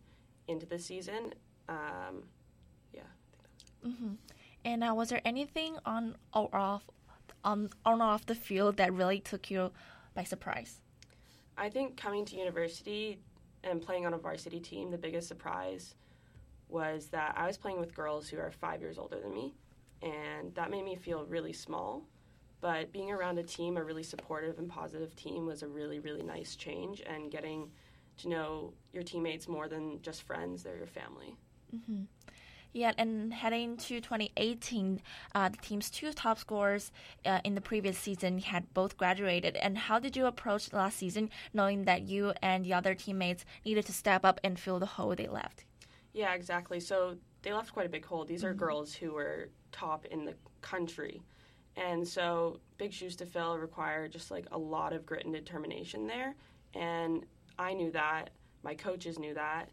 into 0.48 0.66
the 0.66 0.80
season, 0.80 1.34
um, 1.68 2.24
yeah. 2.94 3.02
Mm-hmm. 3.86 4.14
And 4.66 4.84
uh, 4.84 4.94
was 4.96 5.10
there 5.10 5.22
anything 5.26 5.78
on 5.86 6.16
or 6.34 6.54
off, 6.56 6.84
on 7.44 7.70
on 7.86 8.02
or 8.02 8.06
off 8.06 8.26
the 8.26 8.36
field 8.36 8.78
that 8.78 8.94
really 8.94 9.20
took 9.20 9.52
you 9.52 9.72
by 10.14 10.24
surprise? 10.24 10.82
I 11.58 11.70
think 11.70 11.98
coming 11.98 12.26
to 12.26 12.38
university 12.38 13.20
and 13.64 13.82
playing 13.82 14.06
on 14.06 14.14
a 14.14 14.18
varsity 14.18 14.60
team, 14.60 14.92
the 14.92 14.98
biggest 14.98 15.28
surprise 15.28 15.96
was 16.70 17.08
that 17.08 17.34
I 17.36 17.46
was 17.48 17.58
playing 17.58 17.80
with 17.80 17.94
girls 17.94 18.30
who 18.30 18.38
are 18.38 18.52
five 18.52 18.80
years 18.80 18.98
older 18.98 19.20
than 19.20 19.34
me, 19.34 19.56
and 20.02 20.54
that 20.56 20.72
made 20.72 20.86
me 20.86 20.96
feel 20.96 21.26
really 21.26 21.54
small. 21.54 22.04
But 22.62 22.92
being 22.92 23.12
around 23.12 23.40
a 23.40 23.44
team, 23.44 23.78
a 23.78 23.84
really 23.84 24.04
supportive 24.04 24.60
and 24.60 24.70
positive 24.70 25.16
team, 25.16 25.46
was 25.46 25.64
a 25.64 25.68
really, 25.68 26.00
really 26.00 26.24
nice 26.24 26.56
change, 26.56 27.02
and 27.06 27.32
getting 27.32 27.72
to 28.18 28.30
know 28.30 28.74
your 28.92 29.04
teammates 29.04 29.48
more 29.48 29.68
than 29.68 30.02
just 30.02 30.24
friends, 30.24 30.64
they're 30.64 30.78
your 30.78 30.88
family. 30.88 31.36
Mm-hmm. 31.74 32.04
Yeah, 32.72 32.92
and 33.00 33.34
heading 33.34 33.78
to 33.78 34.00
2018, 34.00 35.02
uh, 35.34 35.50
the 35.50 35.58
team's 35.58 35.90
two 35.90 36.14
top 36.14 36.38
scorers 36.38 36.92
uh, 37.26 37.40
in 37.44 37.56
the 37.56 37.62
previous 37.62 37.98
season 37.98 38.38
had 38.38 38.72
both 38.76 38.96
graduated. 38.96 39.56
And 39.56 39.76
how 39.76 39.98
did 39.98 40.16
you 40.16 40.28
approach 40.28 40.72
last 40.72 40.98
season, 40.98 41.32
knowing 41.52 41.86
that 41.86 42.04
you 42.04 42.34
and 42.44 42.64
the 42.64 42.74
other 42.74 42.94
teammates 42.94 43.44
needed 43.66 43.88
to 43.88 43.94
step 43.94 44.24
up 44.24 44.40
and 44.44 44.60
fill 44.60 44.78
the 44.78 44.86
hole 44.86 45.16
they 45.16 45.28
left? 45.28 45.66
Yeah, 46.14 46.34
exactly. 46.36 46.80
So 46.80 47.18
they 47.42 47.54
left 47.54 47.74
quite 47.74 47.88
a 47.88 47.90
big 47.90 48.06
hole. 48.06 48.24
These 48.24 48.44
are 48.44 48.54
girls 48.54 48.94
who 48.94 49.14
were 49.14 49.50
top 49.72 50.06
in 50.06 50.26
the 50.26 50.36
country. 50.62 51.24
And 51.80 52.06
so 52.06 52.60
big 52.78 52.92
shoes 52.92 53.16
to 53.18 53.26
fill 53.26 53.58
require 53.58 54.08
just 54.08 54.32
like 54.32 54.46
a 54.52 54.58
lot 54.58 54.92
of 54.92 55.06
grit 55.06 55.26
and 55.26 55.34
determination 55.34 56.08
there. 56.08 56.36
And 56.74 57.26
I 57.58 57.74
knew 57.74 57.92
that. 57.92 58.32
My 58.64 58.76
coaches 58.76 59.18
knew 59.18 59.34
that. 59.34 59.70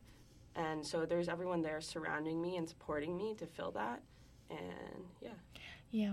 And 0.55 0.87
so 0.87 1.05
there's 1.05 1.29
everyone 1.29 1.63
there 1.63 1.81
surrounding 1.81 2.41
me 2.41 2.57
and 2.57 2.69
supporting 2.69 3.17
me 3.17 3.35
to 3.39 3.47
fill 3.47 3.73
that. 3.73 4.03
And 4.51 5.05
yeah. 5.21 5.31
Yeah. 5.91 6.13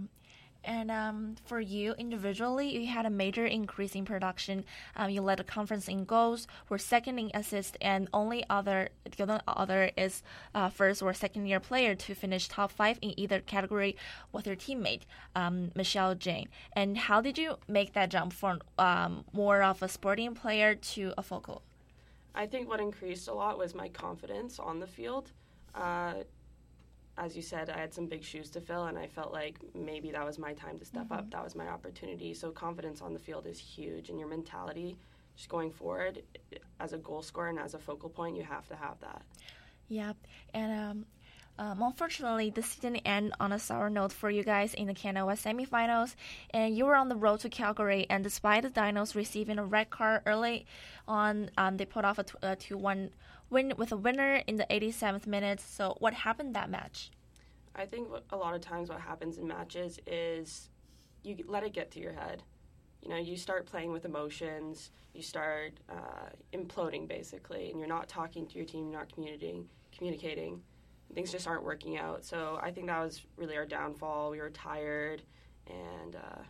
And 0.63 0.89
um, 0.89 1.35
for 1.45 1.59
you 1.59 1.93
individually, 1.97 2.77
you 2.77 2.87
had 2.87 3.05
a 3.05 3.09
major 3.09 3.45
increase 3.45 3.95
in 3.95 4.05
production. 4.05 4.63
Um, 4.95 5.09
you 5.09 5.21
led 5.21 5.39
the 5.39 5.43
conference 5.43 5.87
in 5.87 6.05
goals, 6.05 6.47
were 6.69 6.77
second 6.77 7.19
in 7.19 7.31
assists, 7.33 7.77
and 7.81 8.07
only 8.13 8.45
other 8.49 8.89
the 9.17 9.23
other 9.23 9.41
other 9.47 9.91
is 9.97 10.23
uh, 10.55 10.69
first 10.69 11.01
or 11.01 11.13
second 11.13 11.47
year 11.47 11.59
player 11.59 11.95
to 11.95 12.15
finish 12.15 12.47
top 12.47 12.71
five 12.71 12.97
in 13.01 13.17
either 13.19 13.41
category 13.41 13.97
with 14.31 14.47
your 14.47 14.55
teammate 14.55 15.01
um, 15.35 15.71
Michelle 15.75 16.15
Jang. 16.15 16.47
And 16.73 16.97
how 16.97 17.19
did 17.19 17.37
you 17.37 17.57
make 17.67 17.93
that 17.93 18.09
jump 18.09 18.31
from 18.33 18.61
um, 18.77 19.25
more 19.33 19.63
of 19.63 19.83
a 19.83 19.89
sporting 19.89 20.33
player 20.33 20.75
to 20.75 21.13
a 21.17 21.23
focal? 21.23 21.61
I 22.35 22.47
think 22.47 22.67
what 22.67 22.79
increased 22.79 23.27
a 23.27 23.33
lot 23.33 23.57
was 23.57 23.75
my 23.75 23.89
confidence 23.89 24.59
on 24.59 24.79
the 24.79 24.87
field. 24.87 25.31
Uh, 25.75 26.13
as 27.17 27.35
you 27.35 27.41
said, 27.41 27.69
I 27.69 27.77
had 27.77 27.93
some 27.93 28.07
big 28.07 28.23
shoes 28.23 28.49
to 28.51 28.61
fill, 28.61 28.85
and 28.85 28.97
I 28.97 29.07
felt 29.07 29.31
like 29.31 29.59
maybe 29.75 30.11
that 30.11 30.25
was 30.25 30.39
my 30.39 30.53
time 30.53 30.79
to 30.79 30.85
step 30.85 31.11
up. 31.11 31.29
That 31.29 31.43
was 31.43 31.55
my 31.55 31.67
opportunity. 31.67 32.33
So, 32.33 32.51
confidence 32.51 33.01
on 33.01 33.13
the 33.13 33.19
field 33.19 33.45
is 33.45 33.59
huge, 33.59 34.09
and 34.09 34.19
your 34.19 34.27
mentality 34.27 34.97
just 35.35 35.49
going 35.49 35.71
forward 35.71 36.21
as 36.79 36.93
a 36.93 36.97
goal 36.97 37.21
scorer 37.21 37.49
and 37.49 37.59
as 37.59 37.73
a 37.73 37.79
focal 37.79 38.09
point, 38.09 38.35
you 38.35 38.43
have 38.43 38.67
to 38.67 38.75
have 38.75 38.99
that. 39.01 39.21
Yeah, 39.89 40.13
and 40.53 40.71
um, 40.71 41.05
um, 41.59 41.81
unfortunately, 41.81 42.49
the 42.49 42.63
season 42.63 42.95
ended 42.97 43.33
on 43.39 43.51
a 43.51 43.59
sour 43.59 43.89
note 43.89 44.11
for 44.11 44.29
you 44.29 44.43
guys 44.43 44.73
in 44.73 44.87
the 44.87 44.93
Canada 44.93 45.25
semifinals, 45.33 46.15
and 46.49 46.75
you 46.75 46.85
were 46.85 46.95
on 46.95 47.09
the 47.09 47.15
road 47.15 47.41
to 47.41 47.49
Calgary. 47.49 48.07
And 48.09 48.23
despite 48.23 48.63
the 48.63 48.69
Dinos 48.69 49.13
receiving 49.13 49.59
a 49.59 49.65
red 49.65 49.91
card 49.91 50.21
early 50.25 50.65
on, 51.07 51.51
um, 51.57 51.77
they 51.77 51.85
put 51.85 52.05
off 52.05 52.17
a, 52.17 52.23
t- 52.23 52.33
a 52.41 52.55
2-1 52.55 53.11
win 53.51 53.73
with 53.77 53.91
a 53.91 53.97
winner 53.97 54.41
in 54.47 54.55
the 54.55 54.65
87th 54.69 55.27
minute. 55.27 55.61
So, 55.61 55.95
what 55.99 56.13
happened 56.13 56.55
that 56.55 56.71
match? 56.71 57.11
I 57.75 57.85
think 57.85 58.09
what, 58.09 58.23
a 58.31 58.37
lot 58.37 58.55
of 58.55 58.61
times 58.61 58.89
what 58.89 58.99
happens 58.99 59.37
in 59.37 59.47
matches 59.47 59.99
is 60.07 60.69
you 61.23 61.37
let 61.47 61.63
it 61.63 61.73
get 61.73 61.91
to 61.91 61.99
your 61.99 62.13
head. 62.13 62.41
You 63.01 63.09
know, 63.09 63.17
you 63.17 63.37
start 63.37 63.65
playing 63.65 63.91
with 63.91 64.05
emotions, 64.05 64.89
you 65.13 65.21
start 65.21 65.73
uh, 65.89 66.29
imploding 66.53 67.07
basically, 67.07 67.69
and 67.69 67.77
you're 67.77 67.87
not 67.87 68.07
talking 68.07 68.47
to 68.47 68.55
your 68.55 68.65
team, 68.65 68.89
you're 68.89 68.99
not 68.99 69.13
communicating, 69.13 69.67
communicating. 69.95 70.61
Things 71.13 71.31
just 71.31 71.47
aren't 71.47 71.63
working 71.63 71.97
out. 71.97 72.25
So 72.25 72.59
I 72.61 72.71
think 72.71 72.87
that 72.87 72.99
was 72.99 73.21
really 73.37 73.55
our 73.55 73.65
downfall. 73.65 74.31
We 74.31 74.39
were 74.39 74.49
tired, 74.49 75.21
and 75.67 76.15
uh, 76.15 76.41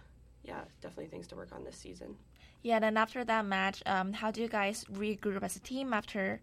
yeah, 0.44 0.62
definitely 0.82 1.08
things 1.08 1.28
to 1.28 1.36
work 1.36 1.50
on 1.54 1.64
this 1.64 1.76
season. 1.76 2.16
Yeah, 2.62 2.76
and 2.76 2.84
then 2.84 2.98
after 2.98 3.26
that 3.26 3.46
match, 3.46 3.84
um, 3.86 4.14
how 4.14 4.32
do 4.32 4.42
you 4.42 4.48
guys 4.48 4.86
regroup 4.86 5.44
as 5.44 5.56
a 5.56 5.60
team 5.60 5.94
after? 5.94 6.40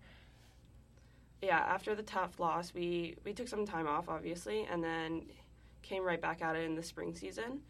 yeah, 1.43 1.59
after 1.59 1.95
the 1.95 2.03
tough 2.03 2.39
loss, 2.39 2.75
we 2.75 3.17
we 3.25 3.33
took 3.33 3.49
some 3.49 3.67
time 3.67 3.87
off, 3.87 4.09
obviously, 4.09 4.67
and 4.71 4.83
then 4.83 5.23
came 5.83 6.05
right 6.05 6.21
back 6.21 6.43
at 6.43 6.57
it 6.57 6.65
in 6.65 6.75
the 6.75 6.83
spring 6.83 7.15
season. 7.15 7.61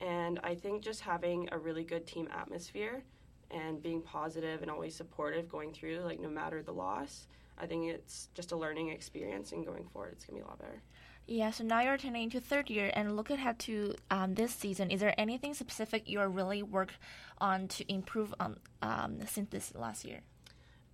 And 0.00 0.40
I 0.42 0.54
think 0.56 0.82
just 0.82 1.00
having 1.00 1.48
a 1.52 1.58
really 1.58 1.84
good 1.84 2.06
team 2.06 2.28
atmosphere 2.32 3.04
and 3.52 3.80
being 3.80 4.02
positive 4.02 4.62
and 4.62 4.70
always 4.70 4.96
supportive 4.96 5.48
going 5.48 5.72
through, 5.72 6.00
like 6.00 6.18
no 6.18 6.28
matter 6.28 6.62
the 6.62 6.72
loss, 6.72 7.28
I 7.62 7.66
think 7.66 7.88
it's 7.88 8.28
just 8.34 8.52
a 8.52 8.56
learning 8.56 8.88
experience. 8.88 9.52
And 9.52 9.64
going 9.64 9.84
forward, 9.84 10.12
it's 10.14 10.24
gonna 10.24 10.40
be 10.40 10.42
a 10.42 10.46
lot 10.46 10.58
better. 10.58 10.82
Yeah, 11.26 11.52
so 11.52 11.62
now 11.62 11.80
you're 11.80 11.96
turning 11.96 12.24
into 12.24 12.40
third 12.40 12.68
year 12.68 12.90
and 12.94 13.16
look 13.16 13.30
ahead 13.30 13.60
to 13.60 13.94
um, 14.10 14.34
this 14.34 14.52
season. 14.52 14.90
Is 14.90 15.00
there 15.00 15.14
anything 15.16 15.54
specific 15.54 16.02
you're 16.06 16.28
really 16.28 16.64
work 16.64 16.92
on 17.38 17.68
to 17.68 17.92
improve 17.92 18.34
on 18.40 18.58
um, 18.82 19.20
since 19.26 19.48
this 19.50 19.72
last 19.74 20.04
year? 20.04 20.20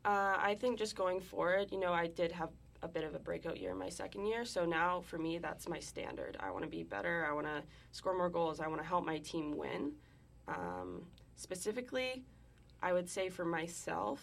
Uh, 0.04 0.37
I 0.38 0.56
think 0.60 0.78
just 0.78 0.94
going 0.94 1.20
forward, 1.20 1.72
you 1.72 1.80
know, 1.80 1.92
I 1.92 2.08
did 2.08 2.30
have 2.32 2.50
a 2.82 2.88
bit 2.88 3.04
of 3.04 3.14
a 3.14 3.18
breakout 3.18 3.58
year 3.58 3.72
in 3.72 3.78
my 3.78 3.88
second 3.88 4.26
year. 4.26 4.44
So 4.44 4.64
now 4.64 5.00
for 5.00 5.18
me, 5.18 5.38
that's 5.38 5.66
my 5.66 5.78
standard. 5.80 6.37
I 6.38 6.50
want 6.50 6.64
to 6.64 6.70
be 6.70 6.82
better. 6.82 7.26
I 7.28 7.32
want 7.32 7.46
to 7.46 7.62
score 7.92 8.16
more 8.16 8.28
goals. 8.28 8.60
I 8.60 8.68
want 8.68 8.80
to 8.80 8.87
help 8.87 9.04
my 9.04 9.18
team 9.18 9.56
win. 9.56 9.92
Um, 10.46 11.02
specifically, 11.37 12.22
I 12.82 12.92
would 12.92 13.08
say 13.08 13.30
for 13.30 13.44
myself, 13.44 14.22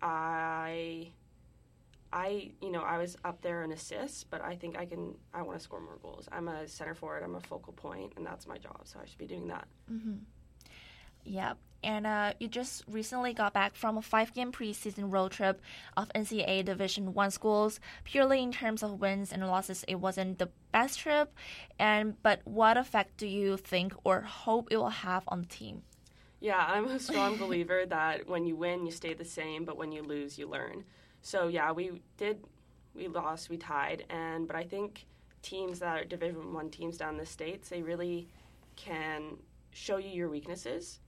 I. 0.00 1.08
I, 2.12 2.50
you 2.60 2.70
know, 2.70 2.82
I 2.82 2.98
was 2.98 3.16
up 3.24 3.40
there 3.40 3.62
in 3.62 3.72
assists, 3.72 4.24
but 4.24 4.42
I 4.42 4.54
think 4.56 4.76
I 4.76 4.84
can. 4.84 5.14
I 5.32 5.42
want 5.42 5.58
to 5.58 5.64
score 5.64 5.80
more 5.80 5.98
goals. 6.02 6.28
I'm 6.30 6.48
a 6.48 6.68
center 6.68 6.94
forward. 6.94 7.22
I'm 7.22 7.34
a 7.34 7.40
focal 7.40 7.72
point, 7.72 8.12
and 8.16 8.26
that's 8.26 8.46
my 8.46 8.58
job. 8.58 8.82
So 8.84 8.98
I 9.02 9.06
should 9.06 9.18
be 9.18 9.26
doing 9.26 9.48
that. 9.48 9.66
Mm-hmm. 9.90 10.16
Yeah, 11.24 11.54
and 11.82 12.06
uh, 12.06 12.34
you 12.38 12.48
just 12.48 12.84
recently 12.86 13.32
got 13.32 13.52
back 13.52 13.74
from 13.74 13.96
a 13.96 14.02
five-game 14.02 14.52
preseason 14.52 15.12
road 15.12 15.32
trip 15.32 15.60
of 15.96 16.10
NCAA 16.14 16.64
Division 16.64 17.14
One 17.14 17.30
schools. 17.30 17.80
Purely 18.04 18.42
in 18.42 18.52
terms 18.52 18.82
of 18.82 19.00
wins 19.00 19.32
and 19.32 19.46
losses, 19.46 19.84
it 19.88 19.96
wasn't 19.96 20.38
the 20.38 20.50
best 20.70 21.00
trip. 21.00 21.32
And 21.78 22.20
but 22.22 22.40
what 22.44 22.76
effect 22.76 23.16
do 23.16 23.26
you 23.26 23.56
think 23.56 23.94
or 24.04 24.20
hope 24.20 24.68
it 24.70 24.76
will 24.76 24.90
have 24.90 25.24
on 25.28 25.42
the 25.42 25.48
team? 25.48 25.82
Yeah, 26.40 26.58
I'm 26.58 26.86
a 26.86 26.98
strong 26.98 27.36
believer 27.38 27.86
that 27.86 28.28
when 28.28 28.44
you 28.44 28.56
win, 28.56 28.84
you 28.84 28.92
stay 28.92 29.14
the 29.14 29.24
same, 29.24 29.64
but 29.64 29.76
when 29.76 29.92
you 29.92 30.02
lose, 30.02 30.38
you 30.38 30.48
learn. 30.48 30.84
So 31.22 31.48
yeah, 31.48 31.72
we 31.72 32.02
did, 32.16 32.44
we 32.94 33.08
lost, 33.08 33.48
we 33.48 33.56
tied, 33.56 34.04
and 34.10 34.46
but 34.46 34.56
I 34.56 34.64
think 34.64 35.06
teams 35.40 35.78
that 35.78 35.98
are 35.98 36.04
Division 36.04 36.52
One 36.52 36.68
teams 36.68 36.98
down 36.98 37.14
in 37.14 37.18
the 37.18 37.26
states, 37.26 37.68
they 37.68 37.82
really 37.82 38.28
can 38.76 39.38
show 39.70 39.96
you 39.96 40.10
your 40.10 40.28
weaknesses, 40.28 41.00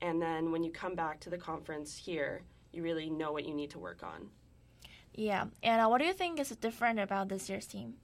and 0.00 0.22
then 0.22 0.52
when 0.52 0.62
you 0.62 0.70
come 0.70 0.94
back 0.94 1.20
to 1.20 1.30
the 1.30 1.38
conference 1.38 1.96
here, 1.96 2.42
you 2.72 2.82
really 2.82 3.10
know 3.10 3.32
what 3.32 3.44
you 3.44 3.54
need 3.54 3.70
to 3.70 3.78
work 3.78 4.02
on. 4.02 4.28
Yeah, 5.14 5.46
and 5.62 5.82
uh, 5.82 5.88
what 5.88 5.98
do 5.98 6.06
you 6.06 6.14
think 6.14 6.40
is 6.40 6.48
different 6.50 6.98
about 6.98 7.28
this 7.28 7.50
year's 7.50 7.66
team? 7.66 7.94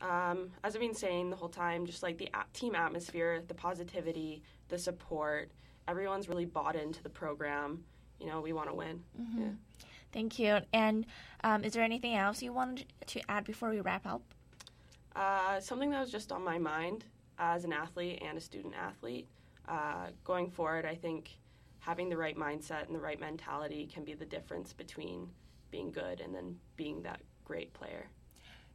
Um, 0.00 0.50
as 0.64 0.74
I've 0.74 0.80
been 0.80 0.94
saying 0.94 1.30
the 1.30 1.36
whole 1.36 1.48
time, 1.48 1.86
just 1.86 2.02
like 2.02 2.18
the 2.18 2.28
team 2.52 2.74
atmosphere, 2.74 3.42
the 3.46 3.54
positivity, 3.54 4.42
the 4.68 4.78
support, 4.78 5.52
everyone's 5.86 6.28
really 6.28 6.44
bought 6.44 6.74
into 6.74 7.02
the 7.02 7.08
program. 7.08 7.84
You 8.18 8.26
know, 8.26 8.40
we 8.40 8.52
want 8.52 8.68
to 8.68 8.74
win. 8.74 9.02
Mm-hmm. 9.20 9.42
Yeah. 9.42 9.48
Thank 10.12 10.38
you. 10.38 10.58
And 10.72 11.06
um, 11.42 11.64
is 11.64 11.72
there 11.72 11.82
anything 11.82 12.14
else 12.14 12.42
you 12.42 12.52
wanted 12.52 12.86
to 13.06 13.20
add 13.28 13.44
before 13.44 13.70
we 13.70 13.80
wrap 13.80 14.06
up? 14.06 14.22
Uh, 15.14 15.60
something 15.60 15.90
that 15.90 16.00
was 16.00 16.10
just 16.10 16.32
on 16.32 16.44
my 16.44 16.58
mind 16.58 17.04
as 17.38 17.64
an 17.64 17.72
athlete 17.72 18.22
and 18.26 18.38
a 18.38 18.40
student 18.40 18.74
athlete. 18.74 19.26
Uh, 19.68 20.08
going 20.24 20.50
forward, 20.50 20.84
I 20.84 20.94
think 20.94 21.30
having 21.78 22.08
the 22.08 22.16
right 22.16 22.36
mindset 22.36 22.86
and 22.86 22.94
the 22.94 23.00
right 23.00 23.20
mentality 23.20 23.88
can 23.92 24.04
be 24.04 24.14
the 24.14 24.24
difference 24.24 24.72
between 24.72 25.28
being 25.70 25.90
good 25.90 26.20
and 26.20 26.34
then 26.34 26.56
being 26.76 27.02
that 27.02 27.20
great 27.44 27.72
player. 27.72 28.06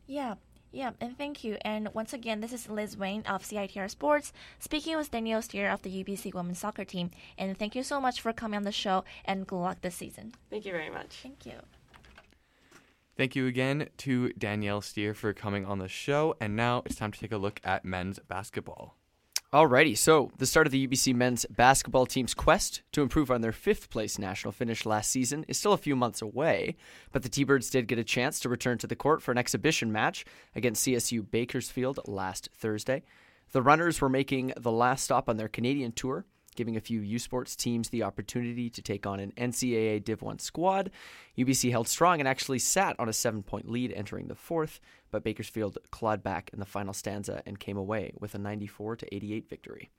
Yeah, 0.07 0.35
yeah, 0.71 0.91
and 0.99 1.17
thank 1.17 1.43
you. 1.43 1.57
And 1.61 1.89
once 1.93 2.13
again, 2.13 2.39
this 2.39 2.53
is 2.53 2.69
Liz 2.69 2.97
Wang 2.97 3.25
of 3.25 3.43
CITR 3.43 3.89
Sports 3.89 4.33
speaking 4.59 4.97
with 4.97 5.11
Danielle 5.11 5.41
Steer 5.41 5.69
of 5.69 5.81
the 5.81 6.03
UBC 6.03 6.33
women's 6.33 6.59
soccer 6.59 6.85
team. 6.85 7.11
And 7.37 7.57
thank 7.57 7.75
you 7.75 7.83
so 7.83 8.01
much 8.01 8.21
for 8.21 8.33
coming 8.33 8.57
on 8.57 8.63
the 8.63 8.71
show 8.71 9.03
and 9.25 9.47
good 9.47 9.57
luck 9.59 9.81
this 9.81 9.95
season. 9.95 10.33
Thank 10.49 10.65
you 10.65 10.71
very 10.71 10.89
much. 10.89 11.19
Thank 11.23 11.45
you. 11.45 11.53
Thank 13.15 13.35
you 13.35 13.47
again 13.47 13.89
to 13.97 14.29
Danielle 14.33 14.81
Steer 14.81 15.15
for 15.15 15.33
coming 15.33 15.65
on 15.65 15.79
the 15.79 15.87
show. 15.87 16.35
And 16.39 16.55
now 16.55 16.83
it's 16.85 16.95
time 16.95 17.11
to 17.11 17.19
take 17.19 17.31
a 17.31 17.37
look 17.37 17.59
at 17.63 17.83
men's 17.83 18.19
basketball. 18.19 18.95
Alrighty, 19.53 19.97
so 19.97 20.29
the 20.39 20.45
start 20.45 20.67
of 20.67 20.71
the 20.73 20.85
UBC 20.85 21.15
men's 21.15 21.45
basketball 21.45 22.05
team's 22.05 22.33
quest 22.33 22.81
to 22.91 23.01
improve 23.01 23.31
on 23.31 23.39
their 23.39 23.53
fifth 23.53 23.89
place 23.89 24.19
national 24.19 24.51
finish 24.51 24.85
last 24.85 25.09
season 25.09 25.45
is 25.47 25.57
still 25.57 25.71
a 25.71 25.77
few 25.77 25.95
months 25.95 26.21
away, 26.21 26.75
but 27.13 27.23
the 27.23 27.29
T 27.29 27.45
Birds 27.45 27.69
did 27.69 27.87
get 27.87 27.97
a 27.97 28.03
chance 28.03 28.41
to 28.41 28.49
return 28.49 28.77
to 28.79 28.87
the 28.87 28.95
court 28.97 29.21
for 29.21 29.31
an 29.31 29.37
exhibition 29.37 29.89
match 29.89 30.25
against 30.53 30.85
CSU 30.85 31.31
Bakersfield 31.31 32.01
last 32.07 32.49
Thursday. 32.57 33.03
The 33.53 33.61
Runners 33.61 34.01
were 34.01 34.09
making 34.09 34.51
the 34.57 34.69
last 34.69 35.05
stop 35.05 35.29
on 35.29 35.37
their 35.37 35.47
Canadian 35.47 35.93
tour, 35.93 36.25
giving 36.57 36.75
a 36.75 36.81
few 36.81 36.99
U 36.99 37.19
Sports 37.19 37.55
teams 37.55 37.89
the 37.89 38.03
opportunity 38.03 38.69
to 38.69 38.81
take 38.81 39.05
on 39.05 39.21
an 39.21 39.31
NCAA 39.37 40.03
Div 40.03 40.21
1 40.21 40.39
squad. 40.39 40.91
UBC 41.37 41.71
held 41.71 41.87
strong 41.87 42.19
and 42.19 42.27
actually 42.27 42.59
sat 42.59 42.99
on 42.99 43.07
a 43.07 43.13
seven 43.13 43.43
point 43.43 43.71
lead 43.71 43.93
entering 43.93 44.27
the 44.27 44.35
fourth, 44.35 44.81
but 45.11 45.23
Bakersfield 45.23 45.77
clawed 45.91 46.21
back 46.21 46.49
in 46.51 46.59
the 46.59 46.65
final 46.65 46.93
stanza 46.93 47.41
and 47.45 47.59
came 47.59 47.77
away 47.77 48.11
with 48.19 48.35
a 48.35 48.37
94 48.37 48.97
to 48.97 49.15
88 49.15 49.49
victory. 49.49 49.89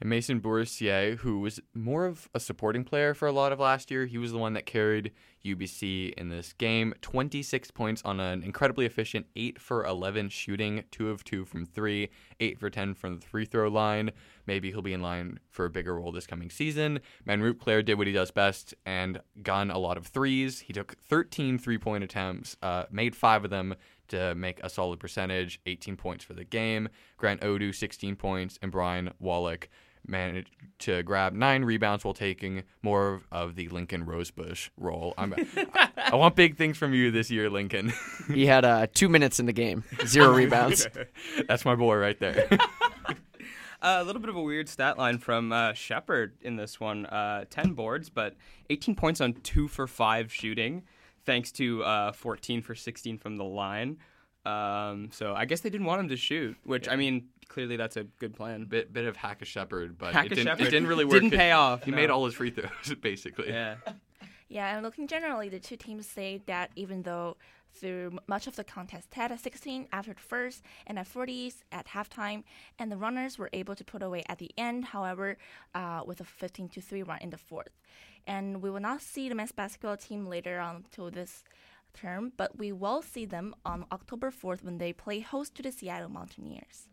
And 0.00 0.08
Mason 0.08 0.38
Bourcier, 0.38 1.16
who 1.16 1.40
was 1.40 1.60
more 1.74 2.06
of 2.06 2.28
a 2.34 2.40
supporting 2.40 2.84
player 2.84 3.12
for 3.12 3.28
a 3.28 3.32
lot 3.32 3.52
of 3.52 3.60
last 3.60 3.90
year, 3.90 4.06
he 4.06 4.16
was 4.16 4.32
the 4.32 4.38
one 4.38 4.54
that 4.54 4.64
carried 4.64 5.12
UBC 5.44 6.14
in 6.14 6.30
this 6.30 6.54
game. 6.54 6.94
26 7.02 7.70
points 7.72 8.00
on 8.02 8.18
an 8.18 8.42
incredibly 8.42 8.86
efficient 8.86 9.26
8 9.36 9.60
for 9.60 9.84
11 9.84 10.30
shooting, 10.30 10.84
2 10.90 11.10
of 11.10 11.22
2 11.24 11.44
from 11.44 11.66
3, 11.66 12.08
8 12.40 12.58
for 12.58 12.70
10 12.70 12.94
from 12.94 13.16
the 13.20 13.26
free 13.26 13.44
throw 13.44 13.68
line. 13.68 14.10
Maybe 14.46 14.70
he'll 14.70 14.80
be 14.80 14.94
in 14.94 15.02
line 15.02 15.38
for 15.50 15.66
a 15.66 15.70
bigger 15.70 15.94
role 15.96 16.12
this 16.12 16.26
coming 16.26 16.48
season. 16.48 17.00
Manroop 17.28 17.58
Clair 17.58 17.82
did 17.82 17.98
what 17.98 18.06
he 18.06 18.12
does 18.14 18.30
best 18.30 18.74
and 18.86 19.20
gun 19.42 19.70
a 19.70 19.78
lot 19.78 19.98
of 19.98 20.06
threes. 20.06 20.60
He 20.60 20.72
took 20.72 20.96
13 20.98 21.58
three 21.58 21.78
point 21.78 22.04
attempts, 22.04 22.56
uh, 22.62 22.84
made 22.90 23.14
5 23.14 23.44
of 23.44 23.50
them 23.50 23.74
to 24.08 24.34
make 24.34 24.60
a 24.64 24.70
solid 24.70 24.98
percentage, 24.98 25.60
18 25.66 25.96
points 25.96 26.24
for 26.24 26.32
the 26.32 26.44
game. 26.44 26.88
Grant 27.16 27.42
Audu, 27.42 27.74
16 27.74 28.16
points, 28.16 28.58
and 28.60 28.72
Brian 28.72 29.12
Wallach 29.18 29.68
managed 30.06 30.50
to 30.80 31.02
grab 31.02 31.32
nine 31.32 31.64
rebounds 31.64 32.04
while 32.04 32.14
taking 32.14 32.64
more 32.82 33.22
of 33.30 33.54
the 33.54 33.68
Lincoln 33.68 34.04
Rosebush 34.04 34.70
role. 34.76 35.14
I'm, 35.18 35.34
I 35.96 36.14
want 36.14 36.36
big 36.36 36.56
things 36.56 36.76
from 36.76 36.94
you 36.94 37.10
this 37.10 37.30
year, 37.30 37.50
Lincoln. 37.50 37.92
he 38.32 38.46
had 38.46 38.64
uh, 38.64 38.86
two 38.92 39.08
minutes 39.08 39.40
in 39.40 39.46
the 39.46 39.52
game, 39.52 39.84
zero 40.06 40.32
rebounds. 40.34 40.86
That's 41.48 41.64
my 41.64 41.74
boy 41.74 41.96
right 41.96 42.18
there. 42.18 42.48
Uh, 43.82 44.00
a 44.00 44.04
little 44.04 44.20
bit 44.20 44.28
of 44.28 44.36
a 44.36 44.42
weird 44.42 44.68
stat 44.68 44.98
line 44.98 45.16
from 45.16 45.52
uh, 45.52 45.72
Shepard 45.72 46.34
in 46.42 46.56
this 46.56 46.78
one. 46.78 47.06
Uh, 47.06 47.46
10 47.48 47.72
boards, 47.72 48.10
but 48.10 48.36
18 48.68 48.94
points 48.94 49.22
on 49.22 49.32
2 49.32 49.68
for 49.68 49.86
5 49.86 50.30
shooting, 50.30 50.82
thanks 51.24 51.50
to 51.52 51.82
uh, 51.84 52.12
14 52.12 52.60
for 52.60 52.74
16 52.74 53.16
from 53.16 53.36
the 53.36 53.44
line. 53.44 53.96
Um, 54.44 55.08
so 55.12 55.34
I 55.34 55.46
guess 55.46 55.60
they 55.60 55.70
didn't 55.70 55.86
want 55.86 56.00
him 56.00 56.08
to 56.08 56.16
shoot, 56.16 56.56
which, 56.64 56.88
I 56.88 56.96
mean, 56.96 57.28
clearly 57.50 57.76
that's 57.76 57.96
a 57.98 58.04
good 58.04 58.34
plan. 58.34 58.64
bit 58.64 58.92
bit 58.92 59.04
of 59.04 59.16
hack 59.16 59.42
a 59.42 59.44
shepherd, 59.44 59.98
but 59.98 60.14
Hack 60.14 60.26
it 60.26 60.32
a 60.32 60.34
didn't, 60.36 60.46
shepherd. 60.48 60.66
it 60.66 60.70
didn't 60.70 60.88
really 60.88 61.04
work. 61.10 61.20
Didn't 61.20 61.30
pay 61.38 61.52
off, 61.52 61.84
He 61.84 61.90
no. 61.90 61.96
made 61.98 62.08
all 62.08 62.24
his 62.24 62.34
free 62.34 62.50
throws, 62.50 62.94
basically. 63.02 63.48
Yeah. 63.50 63.76
Yeah, 64.48 64.74
and 64.74 64.82
looking 64.82 65.06
generally, 65.06 65.48
the 65.48 65.60
two 65.60 65.76
teams 65.76 66.06
say 66.06 66.40
that 66.46 66.70
even 66.74 67.02
though 67.02 67.36
through 67.72 68.18
much 68.26 68.48
of 68.48 68.56
the 68.56 68.64
contest 68.64 69.14
had 69.14 69.30
a 69.30 69.38
16 69.38 69.86
after 69.92 70.12
the 70.12 70.18
first 70.20 70.64
and 70.88 70.98
a 70.98 71.02
40s 71.02 71.62
at 71.70 71.86
halftime, 71.86 72.42
and 72.76 72.90
the 72.90 72.96
runners 72.96 73.38
were 73.38 73.48
able 73.52 73.76
to 73.76 73.84
put 73.84 74.02
away 74.02 74.24
at 74.28 74.38
the 74.38 74.50
end, 74.58 74.86
however, 74.86 75.36
uh, 75.76 76.02
with 76.04 76.20
a 76.20 76.24
15 76.24 76.68
to 76.70 76.80
3 76.80 77.04
run 77.04 77.18
in 77.20 77.30
the 77.30 77.38
fourth. 77.38 77.70
And 78.26 78.60
we 78.60 78.70
will 78.70 78.80
not 78.80 79.02
see 79.02 79.28
the 79.28 79.36
men's 79.36 79.52
basketball 79.52 79.96
team 79.96 80.26
later 80.26 80.58
on 80.58 80.84
to 80.96 81.10
this 81.10 81.44
term, 81.94 82.32
but 82.36 82.58
we 82.58 82.72
will 82.72 83.02
see 83.02 83.24
them 83.26 83.54
on 83.64 83.86
October 83.92 84.32
4th 84.32 84.64
when 84.64 84.78
they 84.78 84.92
play 84.92 85.20
host 85.20 85.54
to 85.54 85.62
the 85.62 85.70
Seattle 85.70 86.08
Mountaineers. 86.10 86.88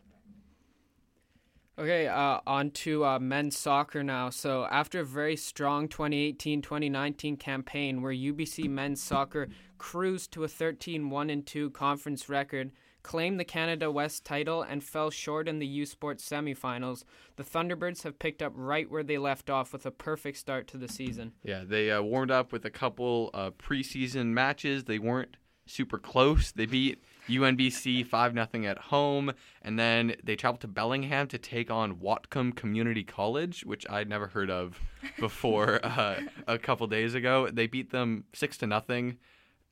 Okay, 1.79 2.07
uh, 2.07 2.39
on 2.48 2.72
to 2.72 3.05
uh, 3.05 3.19
men's 3.19 3.55
soccer 3.55 4.03
now. 4.03 4.31
So, 4.31 4.65
after 4.65 5.01
a 5.01 5.05
very 5.05 5.36
strong 5.36 5.88
2018 5.88 6.63
2019 6.63 7.38
campaign 7.38 8.01
where 8.01 8.12
UBC 8.12 8.67
men's 8.67 9.01
soccer 9.01 9.48
cruised 9.77 10.31
to 10.31 10.43
a 10.43 10.48
13 10.48 11.12
1 11.12 11.43
2 11.43 11.69
conference 11.69 12.29
record, 12.29 12.72
claimed 13.03 13.39
the 13.39 13.46
Canada 13.46 13.91
West 13.91 14.25
title, 14.25 14.63
and 14.63 14.84
fell 14.84 15.12
short 15.12 15.48
in 15.48 15.60
the 15.60 15.67
U 15.67 15.86
Sports 15.86 16.27
semifinals, 16.27 17.03
the 17.36 17.43
Thunderbirds 17.43 18.01
have 18.01 18.17
picked 18.17 18.41
up 18.41 18.53
right 18.55 18.89
where 18.89 19.03
they 19.03 19.19
left 19.19 19.51
off 19.51 19.72
with 19.72 19.86
a 19.86 19.91
perfect 19.91 20.39
start 20.39 20.67
to 20.69 20.77
the 20.77 20.88
season. 20.88 21.34
Yeah, 21.43 21.63
they 21.63 21.91
uh, 21.91 22.01
warmed 22.01 22.31
up 22.31 22.51
with 22.51 22.65
a 22.65 22.72
couple 22.72 23.29
uh, 23.36 23.51
preseason 23.51 24.29
matches. 24.29 24.86
They 24.86 24.98
weren't 24.98 25.38
super 25.67 26.00
close. 26.00 26.51
They 26.51 26.65
beat 26.65 27.03
UNBC 27.27 28.05
5 28.05 28.34
0 28.34 28.65
at 28.65 28.77
home, 28.77 29.31
and 29.62 29.77
then 29.77 30.15
they 30.24 30.36
traveled 30.36 30.62
to 30.62 30.67
Bellingham 30.67 31.27
to 31.27 31.38
take 31.38 31.69
on 31.69 31.96
Whatcom 31.98 32.55
Community 32.55 33.03
College, 33.03 33.65
which 33.65 33.86
I'd 33.89 34.10
never 34.10 34.27
heard 34.27 34.50
of 34.50 34.79
before 35.19 35.79
uh, 35.86 36.19
a 36.48 36.57
couple 36.57 36.88
days 36.88 37.13
ago. 37.15 37.50
They 37.51 37.67
beat 37.67 37.91
them 37.91 38.24
6 38.34 38.57
to 38.57 38.67
nothing. 38.67 39.17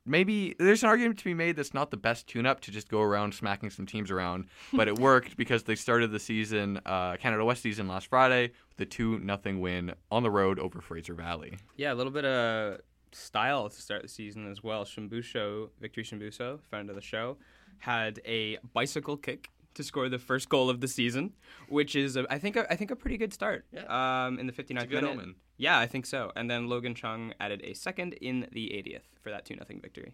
maybe 0.06 0.56
there's 0.60 0.84
an 0.84 0.90
argument 0.90 1.18
to 1.18 1.26
be 1.26 1.34
made 1.34 1.56
that's 1.56 1.74
not 1.74 1.90
the 1.90 1.98
best 1.98 2.28
tune-up 2.28 2.60
to 2.62 2.72
just 2.72 2.90
go 2.90 3.02
around 3.02 3.34
smacking 3.34 3.70
some 3.72 3.86
teams 3.88 4.12
around, 4.12 4.46
but 4.72 4.88
it 4.88 5.00
worked 5.00 5.36
because 5.44 5.64
they 5.64 5.76
started 5.76 6.12
the 6.12 6.20
season, 6.20 6.80
uh, 6.86 7.16
Canada 7.18 7.44
West 7.44 7.64
season 7.64 7.88
last 7.88 8.08
Friday 8.08 8.52
with 8.70 8.80
a 8.80 8.86
two 8.86 9.18
nothing 9.20 9.60
win 9.62 9.94
on 10.12 10.22
the 10.22 10.30
road 10.30 10.60
over 10.60 10.80
Fraser 10.80 11.16
Valley. 11.16 11.58
Yeah, 11.76 11.92
a 11.92 11.96
little 11.96 12.12
bit 12.12 12.26
of 12.26 12.82
style 13.16 13.70
to 13.70 13.82
start 13.82 14.02
the 14.02 14.08
season 14.08 14.50
as 14.50 14.64
well. 14.64 14.86
Shumbusho, 14.86 15.70
Victory 15.80 16.04
Shumbusho, 16.04 16.60
friend 16.70 16.90
of 16.90 16.96
the 16.96 17.02
show, 17.02 17.38
had 17.80 18.20
a 18.26 18.58
bicycle 18.74 19.18
kick 19.18 19.50
to 19.76 19.84
score 19.84 20.08
the 20.10 20.20
first 20.20 20.48
goal 20.50 20.70
of 20.70 20.80
the 20.82 20.88
season, 20.88 21.34
which 21.68 21.96
is 21.96 22.16
a, 22.16 22.26
I 22.30 22.38
think 22.40 22.56
a, 22.56 22.72
I 22.72 22.76
think 22.76 22.92
a 22.92 22.96
pretty 22.96 23.18
good 23.18 23.34
start. 23.34 23.66
Yeah. 23.72 24.26
Um, 24.26 24.40
in 24.40 24.48
the 24.48 24.54
59th 24.54 24.72
It's 24.76 24.84
a 24.84 24.88
good 24.88 25.04
minute. 25.04 25.12
omen. 25.12 25.36
Yeah, 25.58 25.78
I 25.80 25.88
think 25.88 26.06
so. 26.06 26.32
And 26.36 26.50
then 26.50 26.68
Logan 26.68 26.96
Chung 26.96 27.34
added 27.40 27.62
a 27.64 27.74
second 27.74 28.14
in 28.14 28.48
the 28.52 28.68
80th 28.68 29.02
for 29.22 29.32
that 29.32 29.46
2 29.46 29.56
0 29.56 29.66
victory. 29.82 30.14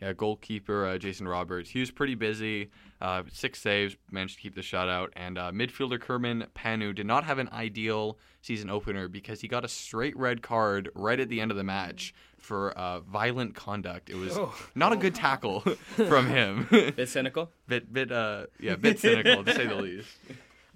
Yeah, 0.00 0.14
goalkeeper 0.14 0.86
uh, 0.86 0.98
Jason 0.98 1.28
Roberts. 1.28 1.70
He 1.70 1.80
was 1.80 1.90
pretty 1.90 2.14
busy. 2.14 2.70
Uh, 3.02 3.22
six 3.32 3.60
saves, 3.60 3.96
managed 4.10 4.36
to 4.36 4.40
keep 4.42 4.54
the 4.54 4.60
shutout. 4.62 5.08
And 5.14 5.36
uh, 5.38 5.52
midfielder 5.52 6.00
Kerman 6.00 6.46
Panu 6.54 6.94
did 6.94 7.06
not 7.06 7.24
have 7.24 7.38
an 7.38 7.48
ideal 7.52 8.18
season 8.42 8.70
opener 8.70 9.08
because 9.08 9.40
he 9.40 9.48
got 9.48 9.64
a 9.64 9.68
straight 9.68 10.16
red 10.16 10.42
card 10.42 10.90
right 10.94 11.20
at 11.20 11.28
the 11.28 11.40
end 11.40 11.50
of 11.50 11.56
the 11.56 11.64
match 11.64 12.14
for 12.38 12.72
uh, 12.72 13.00
violent 13.00 13.54
conduct. 13.54 14.08
It 14.08 14.16
was 14.16 14.38
not 14.74 14.92
a 14.92 14.96
good 14.96 15.14
tackle 15.14 15.60
from 16.08 16.28
him. 16.28 16.66
Bit 16.70 17.08
cynical. 17.08 17.50
bit, 17.68 17.92
bit, 17.92 18.10
uh, 18.10 18.46
yeah, 18.58 18.76
bit 18.76 18.98
cynical 18.98 19.44
to 19.44 19.54
say 19.54 19.66
the 19.66 19.74
least. 19.82 20.08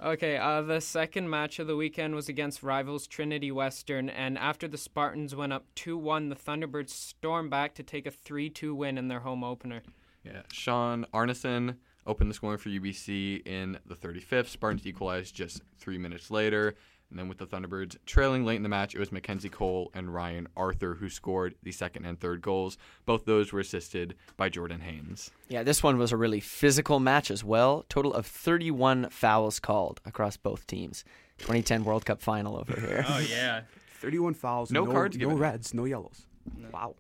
Okay, 0.03 0.37
uh, 0.37 0.61
the 0.63 0.81
second 0.81 1.31
match 1.31 1.61
of 1.61 1.69
the 1.69 1.77
weekend 1.77 2.17
was 2.17 2.29
against 2.29 2.65
rivals 2.65 3.07
Trinity 3.07 3.53
Western, 3.53 4.11
and 4.11 4.37
after 4.37 4.67
the 4.67 4.77
Spartans 4.77 5.37
went 5.37 5.53
up 5.53 5.67
2 5.77 5.97
1, 5.97 6.31
the 6.31 6.37
Thunderbirds 6.37 6.91
stormed 6.91 7.51
back 7.51 7.75
to 7.77 7.85
take 7.85 8.05
a 8.07 8.11
3 8.11 8.51
2 8.51 8.75
win 8.75 8.99
in 8.99 9.07
their 9.07 9.21
home 9.21 9.45
opener. 9.45 9.83
Yeah, 10.25 10.43
Sean 10.53 11.07
Arneson 11.15 11.77
opened 12.07 12.31
the 12.31 12.35
scoring 12.35 12.59
for 12.59 12.71
UBC 12.71 13.47
in 13.47 13.79
the 13.87 13.95
35th. 13.95 14.49
Spartans 14.49 14.87
equalized 14.87 15.35
just 15.35 15.63
three 15.79 15.99
minutes 15.99 16.31
later. 16.31 16.75
And 17.15 17.21
then 17.21 17.29
with 17.29 17.39
the 17.39 17.47
Thunderbirds 17.47 17.97
trailing 18.07 18.45
late 18.45 18.57
in 18.57 18.65
the 18.65 18.69
match, 18.69 18.93
it 18.93 18.99
was 18.99 19.13
Mackenzie 19.13 19.49
Cole 19.49 19.89
and 19.95 20.13
Ryan 20.13 20.49
Arthur 20.57 20.95
who 20.95 21.09
scored 21.09 21.55
the 21.63 21.71
second 21.71 22.07
and 22.07 22.19
third 22.19 22.43
goals. 22.43 22.77
Both 23.07 23.25
those 23.25 23.53
were 23.53 23.61
assisted 23.61 24.17
by 24.37 24.49
Jordan 24.49 24.81
Haynes. 24.81 25.31
Yeah, 25.49 25.63
this 25.63 25.81
one 25.81 25.97
was 25.97 26.11
a 26.11 26.17
really 26.17 26.41
physical 26.41 26.99
match 26.99 27.31
as 27.31 27.45
well. 27.45 27.87
Total 27.89 28.13
of 28.13 28.27
31 28.27 29.11
fouls 29.11 29.61
called 29.61 30.01
across 30.05 30.37
both 30.37 30.67
teams. 30.67 31.05
2010 31.39 31.85
World 31.85 32.05
Cup 32.05 32.21
final 32.21 32.57
over 32.57 32.81
here. 32.81 33.05
Oh, 33.09 33.21
yeah. 33.21 33.61
31 34.01 34.35
fouls. 34.35 34.73
No 34.73 34.85
cards 34.85 35.17
No 35.17 35.21
given. 35.29 35.39
reds. 35.39 35.73
No 35.73 35.85
yellows. 35.85 36.27
Wow. 36.73 36.97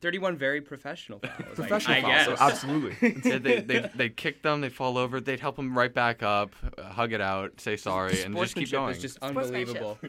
31 0.00 0.36
very 0.36 0.60
professional 0.60 1.18
fouls. 1.18 1.54
Professional 1.54 1.96
I, 1.96 2.00
fouls. 2.00 2.26
guess. 2.26 2.40
Absolutely. 2.40 3.20
Yeah, 3.24 3.38
they, 3.38 3.60
they, 3.60 3.90
they'd 3.94 4.16
kick 4.16 4.42
them, 4.42 4.60
they'd 4.60 4.72
fall 4.72 4.98
over, 4.98 5.20
they'd 5.20 5.40
help 5.40 5.56
them 5.56 5.76
right 5.76 5.92
back 5.92 6.22
up, 6.22 6.54
uh, 6.78 6.84
hug 6.84 7.12
it 7.12 7.20
out, 7.20 7.60
say 7.60 7.76
sorry, 7.76 8.22
and 8.22 8.36
just 8.36 8.54
keep 8.54 8.68
Sportsmanship 8.68 8.72
going. 8.72 8.94
is 8.94 9.02
just 9.02 9.18
unbelievable. 9.22 9.98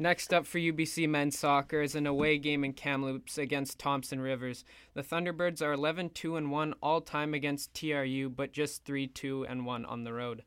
Next 0.00 0.32
up 0.32 0.46
for 0.46 0.58
UBC 0.58 1.08
men's 1.08 1.36
soccer 1.36 1.82
is 1.82 1.96
an 1.96 2.06
away 2.06 2.38
game 2.38 2.62
in 2.62 2.72
Kamloops 2.72 3.36
against 3.36 3.80
Thompson 3.80 4.20
Rivers. 4.20 4.64
The 4.94 5.02
Thunderbirds 5.02 5.60
are 5.60 5.72
11 5.72 6.10
2 6.10 6.36
and 6.36 6.52
1 6.52 6.74
all 6.80 7.00
time 7.00 7.34
against 7.34 7.74
TRU, 7.74 8.30
but 8.30 8.52
just 8.52 8.84
3 8.84 9.08
2 9.08 9.46
and 9.46 9.66
1 9.66 9.84
on 9.84 10.04
the 10.04 10.12
road. 10.12 10.44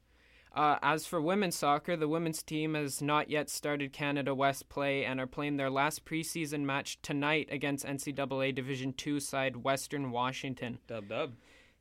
Uh, 0.54 0.78
as 0.82 1.06
for 1.06 1.22
women's 1.22 1.56
soccer, 1.56 1.96
the 1.96 2.10
women's 2.10 2.44
team 2.44 2.74
has 2.74 3.02
not 3.02 3.30
yet 3.30 3.50
started 3.50 3.94
Canada 3.94 4.36
West 4.36 4.68
play 4.68 5.06
and 5.06 5.20
are 5.20 5.28
playing 5.28 5.56
their 5.56 5.70
last 5.70 6.04
preseason 6.04 6.62
match 6.62 7.02
tonight 7.02 7.48
against 7.50 7.86
NCAA 7.86 8.54
Division 8.54 8.94
II 9.06 9.20
side 9.22 9.58
Western 9.58 10.12
Washington. 10.12 10.80
Dub 10.88 11.08
dub. 11.08 11.34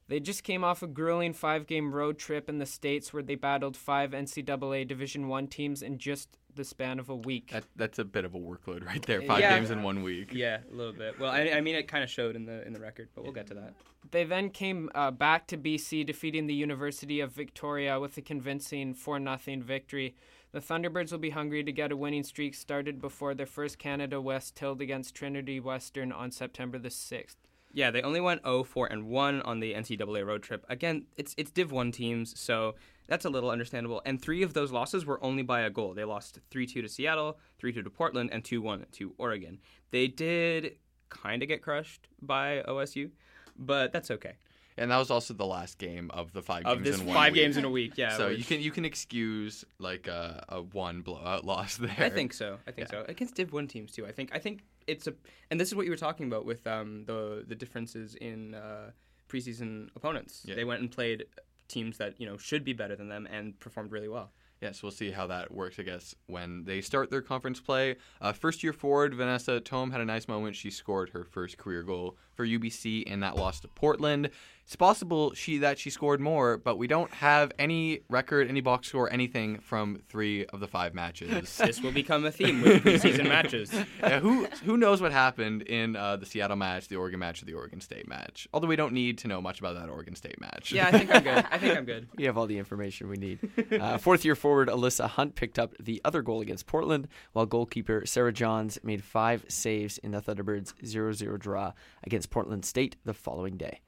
They 0.06 0.20
just 0.20 0.44
came 0.44 0.64
off 0.64 0.82
a 0.82 0.88
grueling 0.88 1.32
five 1.32 1.66
game 1.66 1.92
road 1.92 2.18
trip 2.18 2.48
in 2.48 2.58
the 2.58 2.66
States 2.66 3.12
where 3.12 3.22
they 3.22 3.36
battled 3.36 3.76
five 3.76 4.10
NCAA 4.10 4.86
Division 4.86 5.28
One 5.28 5.46
teams 5.46 5.82
in 5.82 5.98
just 5.98 6.36
the 6.56 6.64
span 6.64 6.98
of 6.98 7.08
a 7.08 7.16
week. 7.16 7.50
that, 7.52 7.64
that's 7.76 7.98
a 7.98 8.04
bit 8.04 8.24
of 8.24 8.34
a 8.34 8.38
workload 8.38 8.84
right 8.86 9.04
there. 9.06 9.22
Five 9.22 9.40
Yeah. 9.40 9.56
games 9.56 9.70
in 9.70 9.82
one 9.82 10.02
week. 10.02 10.32
Yeah, 10.32 10.58
a 10.70 10.74
little 10.74 10.92
bit. 10.92 11.18
Well, 11.18 11.30
I, 11.30 11.50
I 11.54 11.60
mean, 11.60 11.74
it 11.74 11.88
kind 11.88 12.04
of 12.04 12.10
showed 12.10 12.36
in 12.36 12.44
the 12.46 12.66
in 12.66 12.72
the 12.72 12.80
record, 12.80 13.08
but 13.14 13.24
we'll 13.24 13.32
get 13.32 13.46
to 13.48 13.54
that. 13.54 13.74
They 14.10 14.24
then 14.24 14.50
came 14.50 14.90
uh, 14.94 15.10
back 15.10 15.46
to 15.48 15.58
BC, 15.58 16.06
defeating 16.06 16.46
the 16.46 16.54
University 16.54 17.20
of 17.20 17.32
Victoria 17.32 18.00
with 18.00 18.16
a 18.16 18.22
convincing 18.22 18.94
4 18.94 19.18
0 19.20 19.38
victory. 19.62 20.14
The 20.52 20.60
Thunderbirds 20.60 21.12
will 21.12 21.18
be 21.18 21.30
hungry 21.30 21.62
to 21.62 21.70
get 21.70 21.92
a 21.92 21.96
winning 21.96 22.24
streak 22.24 22.54
started 22.54 23.00
before 23.00 23.34
their 23.34 23.46
first 23.46 23.78
Canada 23.78 24.20
West 24.20 24.56
tilt 24.56 24.80
against 24.80 25.14
Trinity 25.14 25.60
Western 25.60 26.10
on 26.10 26.32
September 26.32 26.76
the 26.78 26.88
6th. 26.88 27.36
Yeah, 27.72 27.90
they 27.90 28.02
only 28.02 28.20
went 28.20 28.42
0 28.42 28.64
4 28.64 28.86
and 28.86 29.06
1 29.06 29.42
on 29.42 29.60
the 29.60 29.74
NCAA 29.74 30.26
road 30.26 30.42
trip. 30.42 30.64
Again, 30.68 31.06
it's 31.16 31.34
it's 31.38 31.50
Div 31.50 31.70
1 31.70 31.92
teams, 31.92 32.38
so 32.38 32.74
that's 33.06 33.24
a 33.24 33.30
little 33.30 33.50
understandable. 33.50 34.02
And 34.04 34.20
three 34.20 34.42
of 34.42 34.54
those 34.54 34.72
losses 34.72 35.06
were 35.06 35.22
only 35.22 35.42
by 35.42 35.60
a 35.60 35.70
goal. 35.70 35.94
They 35.94 36.04
lost 36.04 36.40
3 36.50 36.66
2 36.66 36.82
to 36.82 36.88
Seattle, 36.88 37.38
3 37.58 37.72
2 37.72 37.82
to 37.82 37.90
Portland, 37.90 38.30
and 38.32 38.44
2 38.44 38.60
1 38.60 38.86
to 38.92 39.14
Oregon. 39.18 39.58
They 39.90 40.08
did 40.08 40.76
kind 41.08 41.42
of 41.42 41.48
get 41.48 41.62
crushed 41.62 42.08
by 42.20 42.62
OSU, 42.66 43.10
but 43.56 43.92
that's 43.92 44.10
okay. 44.10 44.34
And 44.80 44.90
that 44.90 44.96
was 44.96 45.10
also 45.10 45.34
the 45.34 45.46
last 45.46 45.78
game 45.78 46.10
of 46.12 46.32
the 46.32 46.42
five 46.42 46.64
Of 46.64 46.78
games 46.78 46.86
this 46.90 47.00
in 47.00 47.06
one 47.06 47.14
five 47.14 47.32
week. 47.32 47.42
games 47.42 47.56
in 47.58 47.64
a 47.64 47.70
week, 47.70 47.92
yeah. 47.96 48.16
so 48.16 48.28
you 48.28 48.42
can 48.42 48.60
you 48.60 48.70
can 48.70 48.84
excuse 48.86 49.64
like 49.78 50.08
a, 50.08 50.44
a 50.48 50.62
one 50.62 51.02
blowout 51.02 51.44
loss 51.52 51.76
there. 51.76 51.94
I 51.98 52.08
think 52.08 52.32
so. 52.32 52.58
I 52.66 52.70
think 52.70 52.88
so. 52.88 53.04
Against 53.06 53.34
Div 53.34 53.52
One 53.52 53.68
teams 53.68 53.92
too. 53.92 54.06
I 54.06 54.12
think. 54.12 54.30
I 54.32 54.38
think 54.38 54.62
it's 54.86 55.06
a. 55.06 55.14
And 55.50 55.60
this 55.60 55.68
is 55.68 55.74
what 55.74 55.84
you 55.84 55.90
were 55.92 55.96
talking 55.98 56.26
about 56.26 56.46
with 56.46 56.66
um, 56.66 57.04
the 57.06 57.44
the 57.46 57.54
differences 57.54 58.14
in 58.14 58.54
uh, 58.54 58.90
preseason 59.28 59.90
opponents. 59.94 60.42
Yeah. 60.44 60.54
They 60.54 60.64
went 60.64 60.80
and 60.80 60.90
played 60.90 61.26
teams 61.68 61.98
that 61.98 62.18
you 62.18 62.26
know 62.26 62.38
should 62.38 62.64
be 62.64 62.72
better 62.72 62.96
than 62.96 63.08
them 63.08 63.28
and 63.30 63.58
performed 63.60 63.92
really 63.92 64.08
well. 64.08 64.32
Yes, 64.60 64.82
we'll 64.82 64.92
see 64.92 65.10
how 65.10 65.26
that 65.28 65.50
works. 65.52 65.78
I 65.78 65.84
guess 65.84 66.14
when 66.26 66.64
they 66.64 66.82
start 66.82 67.10
their 67.10 67.22
conference 67.22 67.60
play. 67.60 67.96
Uh, 68.20 68.32
first 68.32 68.62
year 68.62 68.74
forward 68.74 69.14
Vanessa 69.14 69.58
Tome 69.60 69.90
had 69.90 70.02
a 70.02 70.04
nice 70.04 70.28
moment. 70.28 70.54
She 70.54 70.70
scored 70.70 71.10
her 71.10 71.24
first 71.24 71.56
career 71.56 71.82
goal 71.82 72.18
for 72.34 72.46
UBC 72.46 73.04
in 73.04 73.20
that 73.20 73.36
loss 73.36 73.60
to 73.60 73.68
Portland. 73.68 74.28
It's 74.70 74.76
possible 74.76 75.34
she 75.34 75.58
that 75.58 75.80
she 75.80 75.90
scored 75.90 76.20
more, 76.20 76.56
but 76.56 76.78
we 76.78 76.86
don't 76.86 77.10
have 77.14 77.50
any 77.58 78.02
record, 78.08 78.48
any 78.48 78.60
box 78.60 78.86
score, 78.86 79.12
anything 79.12 79.58
from 79.58 80.00
three 80.08 80.46
of 80.46 80.60
the 80.60 80.68
five 80.68 80.94
matches. 80.94 81.58
This 81.70 81.82
will 81.82 81.90
become 81.90 82.24
a 82.24 82.30
theme 82.30 82.62
with 82.62 82.84
preseason 82.84 83.24
matches. 83.36 83.72
Yeah, 83.98 84.20
who 84.20 84.46
who 84.64 84.76
knows 84.76 85.02
what 85.02 85.10
happened 85.10 85.62
in 85.62 85.96
uh, 85.96 86.18
the 86.18 86.24
Seattle 86.24 86.56
match, 86.56 86.86
the 86.86 86.94
Oregon 86.94 87.18
match, 87.18 87.42
or 87.42 87.46
the 87.46 87.54
Oregon 87.54 87.80
State 87.80 88.06
match? 88.06 88.46
Although 88.52 88.68
we 88.68 88.76
don't 88.76 88.92
need 88.92 89.18
to 89.18 89.28
know 89.28 89.40
much 89.40 89.58
about 89.58 89.74
that 89.74 89.88
Oregon 89.88 90.14
State 90.14 90.40
match. 90.40 90.70
Yeah, 90.70 90.86
I 90.86 90.92
think 90.92 91.12
I'm 91.12 91.24
good. 91.24 91.44
I 91.50 91.58
think 91.58 91.76
I'm 91.76 91.84
good. 91.84 92.08
We 92.16 92.26
have 92.26 92.38
all 92.38 92.46
the 92.46 92.58
information 92.58 93.08
we 93.08 93.16
need. 93.16 93.40
Uh, 93.72 93.98
fourth 93.98 94.24
year 94.24 94.36
forward 94.36 94.68
Alyssa 94.68 95.08
Hunt 95.08 95.34
picked 95.34 95.58
up 95.58 95.74
the 95.80 96.00
other 96.04 96.22
goal 96.22 96.42
against 96.42 96.66
Portland, 96.66 97.08
while 97.32 97.44
goalkeeper 97.44 98.06
Sarah 98.06 98.32
Johns 98.32 98.78
made 98.84 99.02
five 99.02 99.44
saves 99.48 99.98
in 99.98 100.12
the 100.12 100.20
Thunderbirds' 100.20 100.74
0 100.86 101.12
0 101.12 101.38
draw 101.38 101.72
against 102.04 102.30
Portland 102.30 102.64
State 102.64 102.94
the 103.04 103.14
following 103.14 103.56
day. 103.56 103.80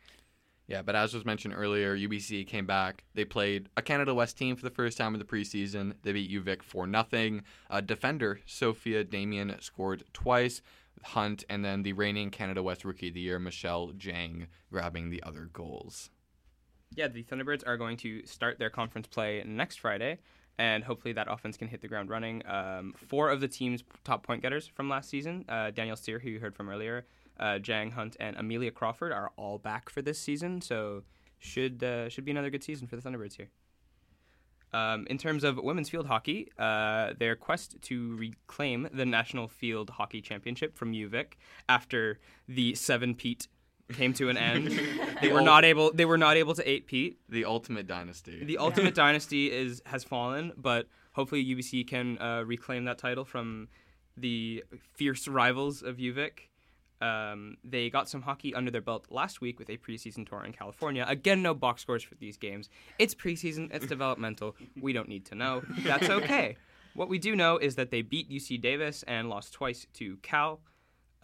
Yeah, 0.73 0.81
but 0.81 0.97
as 0.97 1.13
was 1.13 1.27
mentioned 1.27 1.53
earlier, 1.55 1.95
UBC 1.95 2.47
came 2.47 2.65
back. 2.65 3.05
They 3.13 3.27
played 3.27 3.69
a 3.77 3.83
Canada 3.83 4.15
West 4.15 4.39
team 4.39 4.57
for 4.57 4.63
the 4.63 4.71
first 4.71 4.97
time 4.97 5.13
in 5.15 5.19
the 5.19 5.25
preseason. 5.27 5.93
They 6.03 6.13
beat 6.13 6.31
UVic 6.31 6.63
for 6.63 6.87
nothing. 6.87 7.43
Uh, 7.69 7.83
defender 7.83 8.41
Sophia 8.47 9.05
Damien 9.05 9.55
scored 9.61 10.05
twice. 10.15 10.63
Hunt 11.03 11.45
and 11.51 11.63
then 11.63 11.83
the 11.83 11.93
reigning 11.93 12.31
Canada 12.31 12.63
West 12.63 12.87
Rookie 12.87 13.09
of 13.09 13.15
the 13.15 13.21
Year 13.21 13.39
Michelle 13.39 13.93
Jang 13.99 14.47
grabbing 14.71 15.11
the 15.11 15.23
other 15.23 15.51
goals. 15.53 16.09
Yeah, 16.95 17.09
the 17.09 17.23
Thunderbirds 17.23 17.67
are 17.67 17.77
going 17.77 17.99
to 17.99 18.25
start 18.25 18.59
their 18.59 18.71
conference 18.71 19.07
play 19.09 19.43
next 19.47 19.79
Friday, 19.81 20.21
and 20.57 20.83
hopefully 20.83 21.13
that 21.13 21.31
offense 21.31 21.59
can 21.59 21.69
hit 21.69 21.83
the 21.83 21.89
ground 21.89 22.09
running. 22.09 22.47
Um, 22.47 22.95
four 22.97 23.29
of 23.29 23.43
the 23.43 23.49
team's 23.49 23.85
top 24.05 24.23
point 24.23 24.41
getters 24.41 24.69
from 24.69 24.89
last 24.89 25.11
season, 25.11 25.45
uh, 25.51 25.71
Danielle 25.71 25.97
Steer, 25.97 26.19
who 26.19 26.31
you 26.31 26.41
heard 26.41 26.55
from 26.55 26.71
earlier, 26.71 27.05
uh, 27.39 27.59
Jang 27.59 27.93
Hunt, 27.93 28.17
and 28.21 28.37
Amelia 28.37 28.71
Crawford 28.71 29.13
are 29.13 29.33
all 29.37 29.59
back 29.59 29.89
for 29.89 30.03
this 30.03 30.19
season, 30.19 30.61
so 30.61 31.03
should 31.39 31.83
uh, 31.83 32.09
should 32.09 32.25
be 32.25 32.31
another 32.31 32.51
good 32.51 32.65
season 32.65 32.87
for 32.87 32.97
the 32.97 33.03
Thunderbirds 33.03 33.37
here. 33.37 33.49
Um, 34.75 35.07
in 35.11 35.19
terms 35.19 35.45
of 35.45 35.59
women's 35.59 35.91
field 35.91 36.07
hockey, 36.07 36.51
uh, 36.59 37.13
their 37.19 37.37
quest 37.37 37.77
to 37.83 38.17
reclaim 38.17 38.89
the 38.93 39.05
National 39.05 39.47
Field 39.47 39.91
Hockey 39.91 40.23
Championship 40.23 40.79
from 40.79 40.93
UVic 40.93 41.35
after 41.69 42.21
the 42.49 42.75
seven 42.75 43.15
peat 43.15 43.49
came 43.93 44.13
to 44.15 44.29
an 44.29 44.37
end, 44.39 44.81
they 45.21 45.33
were 45.33 45.43
not 45.43 45.65
able. 45.65 45.93
They 45.93 46.05
were 46.05 46.19
not 46.19 46.37
able 46.37 46.55
to 46.55 46.69
eight 46.69 46.87
peat. 46.87 47.19
The 47.29 47.45
ultimate 47.45 47.87
dynasty. 47.87 48.45
The 48.45 48.59
ultimate 48.59 48.95
dynasty 48.95 49.53
is 49.53 49.83
has 49.87 50.05
fallen, 50.05 50.53
but 50.57 50.89
hopefully 51.13 51.45
UBC 51.45 51.87
can 51.87 52.19
uh, 52.19 52.43
reclaim 52.47 52.85
that 52.85 52.99
title 52.99 53.25
from 53.25 53.69
the 54.17 54.65
fierce 54.95 55.29
rivals 55.29 55.83
of 55.83 55.97
UVic. 55.97 56.49
Um, 57.03 57.57
they 57.65 57.91
got 57.91 58.09
some 58.09 58.23
hockey 58.23 58.55
under 58.55 58.71
their 58.71 58.81
belt 58.81 59.07
last 59.11 59.41
week 59.41 59.59
with 59.59 59.69
a 59.69 59.77
preseason 59.77 60.29
tour 60.29 60.45
in 60.45 60.53
California. 60.53 61.05
Again, 61.09 61.43
no 61.43 61.53
box 61.53 61.83
scores 61.83 62.05
for 62.05 62.15
these 62.15 62.37
games. 62.37 62.71
It's 62.99 63.13
preseason, 63.13 63.75
it's 63.75 63.87
developmental. 63.97 64.55
We 64.81 64.93
don't 64.93 65.09
need 65.09 65.27
to 65.27 65.35
know. 65.35 65.63
That's 65.81 66.09
okay. 66.09 66.57
What 66.95 67.09
we 67.09 67.19
do 67.19 67.35
know 67.35 67.59
is 67.59 67.75
that 67.75 67.91
they 67.91 68.03
beat 68.03 68.31
UC 68.31 68.61
Davis 68.61 69.03
and 69.09 69.29
lost 69.29 69.53
twice 69.53 69.85
to 69.95 70.17
Cal. 70.19 70.61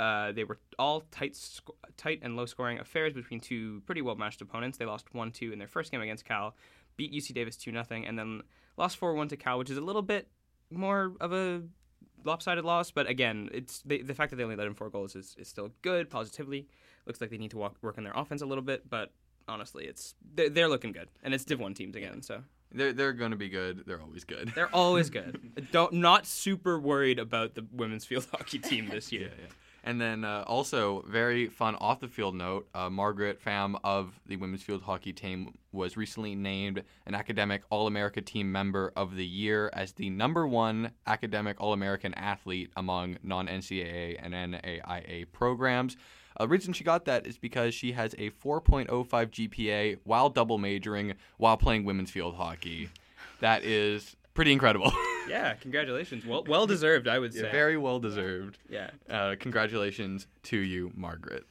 Uh, 0.01 0.33
they 0.33 0.43
were 0.45 0.59
all 0.79 1.03
tight, 1.12 1.37
sc- 1.37 1.71
tight 1.97 2.21
and 2.23 2.37
low-scoring 2.37 2.79
affairs 2.81 3.12
between 3.12 3.38
two 3.38 3.81
pretty 3.87 4.03
well-matched 4.03 4.41
opponents. 4.41 4.79
They 4.79 4.85
lost 4.85 5.14
one-two 5.14 5.53
in 5.53 5.59
their 5.61 5.69
first 5.69 5.93
game 5.93 6.01
against 6.01 6.25
Cal, 6.25 6.57
beat 6.97 7.12
UC 7.12 7.35
Davis 7.35 7.57
two 7.57 7.71
0 7.71 7.85
and 7.91 8.19
then 8.19 8.43
lost 8.77 8.97
four-one 8.97 9.29
to 9.29 9.37
Cal, 9.37 9.59
which 9.59 9.71
is 9.71 9.77
a 9.77 9.81
little 9.83 10.03
bit 10.03 10.29
more 10.71 11.12
of 11.21 11.33
a 11.33 11.62
lopsided 12.25 12.65
loss. 12.65 12.91
But 12.91 13.09
again, 13.09 13.49
it's 13.53 13.83
the, 13.83 14.03
the 14.03 14.15
fact 14.15 14.31
that 14.31 14.37
they 14.37 14.43
only 14.45 14.57
let 14.57 14.67
in 14.67 14.75
four 14.75 14.91
goals 14.91 15.17
is, 15.17 15.37
is 15.39 15.49
still 15.49 15.71
good 15.83 16.11
positively. 16.11 16.67
Looks 17.07 17.21
like 17.21 17.31
they 17.31 17.39
need 17.39 17.51
to 17.53 17.59
walk, 17.59 17.77
work 17.83 17.97
on 17.99 18.05
their 18.05 18.13
offense 18.15 18.43
a 18.43 18.47
little 18.47 18.63
bit, 18.63 18.89
but 18.89 19.13
honestly, 19.49 19.85
it's 19.87 20.15
they're, 20.35 20.51
they're 20.51 20.69
looking 20.69 20.93
good, 20.93 21.09
and 21.23 21.33
it's 21.33 21.45
Div 21.45 21.59
One 21.59 21.73
teams 21.75 21.97
again, 21.97 22.21
so 22.23 22.43
They're 22.71 22.93
they're 22.93 23.15
going 23.15 23.31
to 23.31 23.37
be 23.37 23.49
good. 23.49 23.85
They're 23.87 24.01
always 24.01 24.25
good. 24.25 24.53
they're 24.55 24.75
always 24.75 25.09
good. 25.19 25.69
Don't 25.73 25.95
not 25.95 26.27
super 26.27 26.79
worried 26.79 27.19
about 27.19 27.55
the 27.55 27.65
women's 27.73 28.05
field 28.05 28.27
hockey 28.33 28.59
team 28.59 28.89
this 28.89 29.11
year. 29.11 29.31
Yeah, 29.39 29.45
yeah. 29.47 29.53
And 29.85 30.01
then 30.01 30.25
uh, 30.25 30.45
also 30.47 31.05
very 31.09 31.47
fun 31.49 31.77
off 31.77 32.01
the 32.01 32.09
field 32.09 32.35
note, 32.35 32.69
uh, 32.75 32.91
Margaret 32.91 33.43
Pham 33.43 33.79
of 33.85 34.21
the 34.27 34.37
women's 34.37 34.62
field 34.62 34.83
hockey 34.83 35.12
team 35.12 35.55
was 35.73 35.97
recently 35.97 36.35
named 36.35 36.83
an 37.07 37.14
academic 37.14 37.62
All 37.71 37.87
America 37.87 38.21
team 38.21 38.51
member 38.51 38.93
of 38.97 39.14
the 39.14 39.25
year 39.25 39.71
as 39.73 39.93
the 39.93 40.11
number 40.11 40.47
one 40.47 40.91
academic 41.07 41.61
All 41.61 41.73
American 41.73 42.12
athlete 42.14 42.71
among 42.77 43.19
non 43.23 43.47
NCAA 43.47 44.19
and 44.21 44.35
NAIA 44.35 45.27
programs. 45.33 45.97
Uh, 46.37 46.45
the 46.45 46.49
reason 46.49 46.73
she 46.73 46.85
got 46.85 47.05
that 47.05 47.27
is 47.27 47.38
because 47.38 47.75
she 47.75 47.93
has 47.93 48.14
a 48.14 48.31
4.05 48.31 49.09
GPA 49.09 49.99
while 50.05 50.29
double 50.29 50.59
majoring 50.59 51.14
while 51.37 51.57
playing 51.57 51.85
women's 51.85 52.11
field 52.11 52.37
hockey. 52.37 52.91
That 53.41 53.64
is 53.64 54.17
pretty 54.35 54.53
incredible. 54.53 54.93
Yeah, 55.29 55.55
congratulations. 55.55 56.25
Well, 56.27 56.45
well 56.47 56.67
deserved, 56.67 57.09
I 57.09 57.19
would 57.19 57.35
say. 57.35 57.51
Very 57.51 57.77
well 57.77 58.01
deserved. 58.01 58.59
yeah. 58.69 58.91
Uh, 59.09 59.35
congratulations 59.38 60.27
to 60.45 60.57
you, 60.59 60.93
Margaret. 60.95 61.45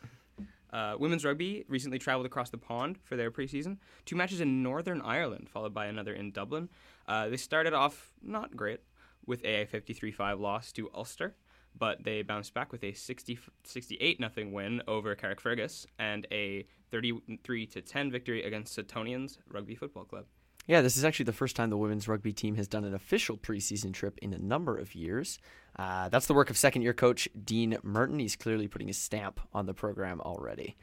Uh, 0.72 0.96
women's 1.00 1.24
rugby 1.24 1.64
recently 1.70 1.98
traveled 1.98 2.26
across 2.26 2.50
the 2.50 2.58
pond 2.58 2.98
for 3.04 3.16
their 3.16 3.32
preseason. 3.32 3.78
Two 4.06 4.16
matches 4.16 4.42
in 4.42 4.62
Northern 4.62 5.02
Ireland, 5.02 5.50
followed 5.50 5.74
by 5.74 5.86
another 5.86 6.14
in 6.14 6.32
Dublin. 6.32 6.70
Uh, 7.08 7.30
they 7.30 7.38
started 7.38 7.74
off 7.74 8.12
not 8.22 8.56
great 8.56 8.82
with 9.26 9.44
a 9.46 9.66
53-5 9.72 10.40
loss 10.40 10.72
to 10.74 10.90
Ulster, 10.94 11.36
but 11.78 12.04
they 12.04 12.22
bounced 12.22 12.54
back 12.54 12.72
with 12.72 12.84
a 12.84 12.94
60, 12.94 13.40
68 13.64 14.18
0 14.36 14.50
win 14.50 14.82
over 14.88 15.16
Carrickfergus 15.16 15.86
and 15.98 16.28
a 16.32 16.66
33 16.92 17.66
10 17.68 18.12
victory 18.12 18.44
against 18.44 18.78
Suttonians 18.78 19.38
Rugby 19.50 19.76
Football 19.76 20.06
Club. 20.06 20.26
Yeah, 20.68 20.82
this 20.82 20.98
is 20.98 21.06
actually 21.06 21.26
the 21.26 21.34
first 21.34 21.56
time 21.56 21.70
the 21.70 21.78
women's 21.78 22.10
rugby 22.10 22.34
team 22.34 22.56
has 22.56 22.68
done 22.68 22.84
an 22.84 22.94
official 22.94 23.38
preseason 23.38 23.94
trip 23.94 24.20
in 24.22 24.34
a 24.34 24.38
number 24.38 24.78
of 24.78 24.96
years. 24.96 25.40
Uh, 25.78 26.10
that's 26.10 26.28
the 26.28 26.34
work 26.34 26.50
of 26.50 26.58
second 26.58 26.82
year 26.82 26.94
coach 26.94 27.30
Dean 27.46 27.78
Merton. 27.84 28.20
He's 28.20 28.36
clearly 28.36 28.68
putting 28.68 28.88
his 28.88 28.98
stamp 28.98 29.40
on 29.54 29.66
the 29.66 29.74
program 29.74 30.20
already. 30.20 30.76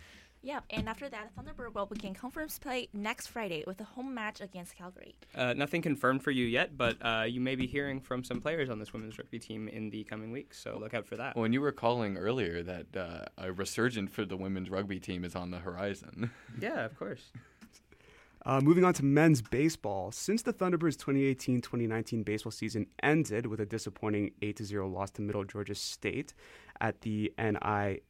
Yeah, 0.44 0.60
and 0.68 0.90
after 0.90 1.08
that, 1.08 1.30
Thunderbird 1.34 1.74
will 1.74 1.86
begin 1.86 2.12
conference 2.12 2.58
play 2.58 2.88
next 2.92 3.28
Friday 3.28 3.64
with 3.66 3.80
a 3.80 3.84
home 3.84 4.12
match 4.12 4.42
against 4.42 4.76
Calgary. 4.76 5.14
Uh, 5.34 5.54
nothing 5.54 5.80
confirmed 5.80 6.22
for 6.22 6.30
you 6.30 6.44
yet, 6.44 6.76
but 6.76 6.98
uh, 7.00 7.24
you 7.26 7.40
may 7.40 7.54
be 7.54 7.66
hearing 7.66 7.98
from 7.98 8.22
some 8.22 8.42
players 8.42 8.68
on 8.68 8.78
this 8.78 8.92
women's 8.92 9.16
rugby 9.16 9.38
team 9.38 9.68
in 9.68 9.88
the 9.88 10.04
coming 10.04 10.30
weeks, 10.30 10.60
so 10.60 10.76
look 10.78 10.92
out 10.92 11.06
for 11.06 11.16
that. 11.16 11.34
When 11.34 11.54
you 11.54 11.62
were 11.62 11.72
calling 11.72 12.18
earlier 12.18 12.62
that 12.62 12.94
uh, 12.94 13.24
a 13.38 13.52
resurgent 13.52 14.10
for 14.10 14.26
the 14.26 14.36
women's 14.36 14.68
rugby 14.68 15.00
team 15.00 15.24
is 15.24 15.34
on 15.34 15.50
the 15.50 15.58
horizon. 15.58 16.30
Yeah, 16.60 16.84
of 16.84 16.98
course. 16.98 17.32
Uh, 18.46 18.60
moving 18.60 18.84
on 18.84 18.92
to 18.92 19.04
men's 19.04 19.40
baseball. 19.40 20.12
Since 20.12 20.42
the 20.42 20.52
Thunderbirds' 20.52 20.98
2018 20.98 21.62
2019 21.62 22.22
baseball 22.22 22.52
season 22.52 22.86
ended 23.02 23.46
with 23.46 23.60
a 23.60 23.66
disappointing 23.66 24.32
8 24.42 24.58
0 24.58 24.88
loss 24.88 25.10
to 25.12 25.22
Middle 25.22 25.44
Georgia 25.44 25.74
State 25.74 26.34
at 26.80 27.00
the 27.00 27.32
NI, 27.38 28.00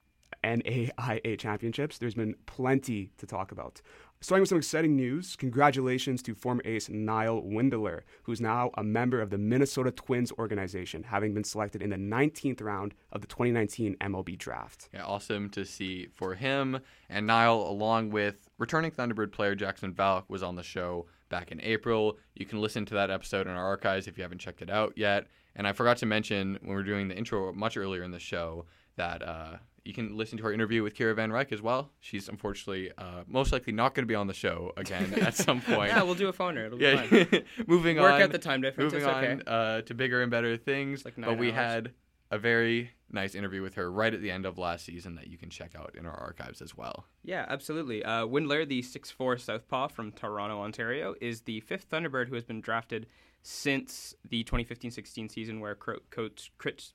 NAIA 0.42 1.38
Championships, 1.38 1.98
there's 1.98 2.14
been 2.14 2.34
plenty 2.46 3.10
to 3.18 3.26
talk 3.26 3.52
about. 3.52 3.80
Starting 4.20 4.40
with 4.40 4.48
some 4.48 4.56
exciting 4.56 4.96
news, 4.96 5.36
congratulations 5.36 6.22
to 6.22 6.34
former 6.34 6.62
ace 6.64 6.88
Niall 6.88 7.42
Windler, 7.42 8.00
who's 8.22 8.40
now 8.40 8.70
a 8.78 8.82
member 8.82 9.20
of 9.20 9.28
the 9.28 9.36
Minnesota 9.36 9.90
Twins 9.90 10.32
organization, 10.38 11.02
having 11.02 11.34
been 11.34 11.44
selected 11.44 11.82
in 11.82 11.90
the 11.90 11.96
19th 11.96 12.62
round 12.62 12.94
of 13.12 13.20
the 13.20 13.26
2019 13.26 13.96
MLB 14.00 14.38
draft. 14.38 14.88
yeah, 14.94 15.04
awesome 15.04 15.50
to 15.50 15.64
see 15.66 16.08
for 16.14 16.34
him. 16.34 16.80
And 17.10 17.26
Niall, 17.26 17.68
along 17.68 18.10
with 18.10 18.48
returning 18.56 18.92
Thunderbird 18.92 19.30
player 19.30 19.54
Jackson 19.54 19.92
Valk, 19.92 20.24
was 20.30 20.42
on 20.42 20.56
the 20.56 20.62
show 20.62 21.04
back 21.28 21.52
in 21.52 21.60
April. 21.60 22.16
You 22.34 22.46
can 22.46 22.62
listen 22.62 22.86
to 22.86 22.94
that 22.94 23.10
episode 23.10 23.46
in 23.46 23.52
our 23.52 23.66
archives 23.66 24.06
if 24.08 24.16
you 24.16 24.22
haven't 24.22 24.38
checked 24.38 24.62
it 24.62 24.70
out 24.70 24.94
yet. 24.96 25.26
And 25.54 25.66
I 25.66 25.72
forgot 25.72 25.98
to 25.98 26.06
mention 26.06 26.54
when 26.62 26.70
we 26.70 26.74
were 26.74 26.82
doing 26.82 27.08
the 27.08 27.16
intro 27.16 27.52
much 27.52 27.76
earlier 27.76 28.02
in 28.02 28.10
the 28.10 28.18
show 28.18 28.64
that 28.96 29.22
uh, 29.22 29.56
you 29.84 29.92
can 29.92 30.16
listen 30.16 30.38
to 30.38 30.44
our 30.44 30.52
interview 30.52 30.82
with 30.82 30.94
Kiera 30.96 31.14
Van 31.14 31.30
Ryk 31.30 31.52
as 31.52 31.60
well. 31.60 31.90
She's 32.00 32.28
unfortunately 32.28 32.90
uh, 32.96 33.22
most 33.26 33.52
likely 33.52 33.72
not 33.72 33.94
going 33.94 34.04
to 34.04 34.08
be 34.08 34.14
on 34.14 34.26
the 34.26 34.34
show 34.34 34.72
again 34.76 35.12
at 35.20 35.34
some 35.34 35.60
point. 35.60 35.90
Yeah, 35.90 36.02
we'll 36.02 36.14
do 36.14 36.28
a 36.28 36.32
phoner. 36.32 36.66
It'll 36.66 36.78
be 36.78 36.84
Yeah. 36.84 37.02
fine. 37.02 37.44
moving 37.66 37.96
Work 37.98 38.04
on. 38.06 38.12
Work 38.12 38.22
out 38.22 38.32
the 38.32 38.38
time 38.38 38.60
difference. 38.62 38.92
Moving 38.92 39.08
okay. 39.08 39.32
on 39.32 39.42
uh, 39.46 39.80
to 39.82 39.94
bigger 39.94 40.22
and 40.22 40.30
better 40.30 40.56
things. 40.56 41.04
like 41.04 41.14
but 41.18 41.36
we 41.38 41.48
hours. 41.48 41.54
had 41.56 41.90
a 42.30 42.38
very 42.38 42.90
nice 43.10 43.34
interview 43.34 43.62
with 43.62 43.74
her 43.74 43.92
right 43.92 44.12
at 44.12 44.20
the 44.22 44.30
end 44.30 44.44
of 44.46 44.58
last 44.58 44.84
season 44.86 45.14
that 45.16 45.28
you 45.28 45.36
can 45.38 45.50
check 45.50 45.74
out 45.76 45.94
in 45.96 46.06
our 46.06 46.14
archives 46.18 46.60
as 46.62 46.76
well. 46.76 47.04
Yeah, 47.22 47.44
absolutely. 47.48 48.02
Uh, 48.02 48.24
Windler, 48.26 48.66
the 48.66 48.82
6'4 48.82 49.38
Southpaw 49.38 49.88
from 49.88 50.10
Toronto, 50.12 50.60
Ontario, 50.60 51.14
is 51.20 51.42
the 51.42 51.60
fifth 51.60 51.88
Thunderbird 51.90 52.28
who 52.28 52.34
has 52.34 52.42
been 52.44 52.60
drafted 52.60 53.06
since 53.42 54.14
the 54.28 54.42
2015 54.44 54.90
16 54.90 55.28
season 55.28 55.60
where 55.60 55.74
Cro- 55.74 55.98
coach, 56.10 56.50
Chris, 56.58 56.94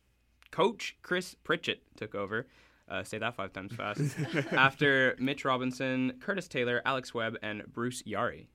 coach 0.52 0.98
Chris 1.04 1.36
Pritchett 1.44 1.84
took 1.96 2.16
over. 2.16 2.48
Uh, 2.90 3.04
say 3.04 3.20
that 3.20 3.36
five 3.36 3.54
times 3.54 3.74
fast. 3.74 4.02
After 4.52 5.16
Mitch 5.20 5.46
Robinson, 5.46 6.14
Curtis 6.20 6.48
Taylor, 6.48 6.82
Alex 6.86 7.14
Webb, 7.14 7.38
and 7.42 7.64
Bruce 7.72 8.02
Yari. 8.04 8.48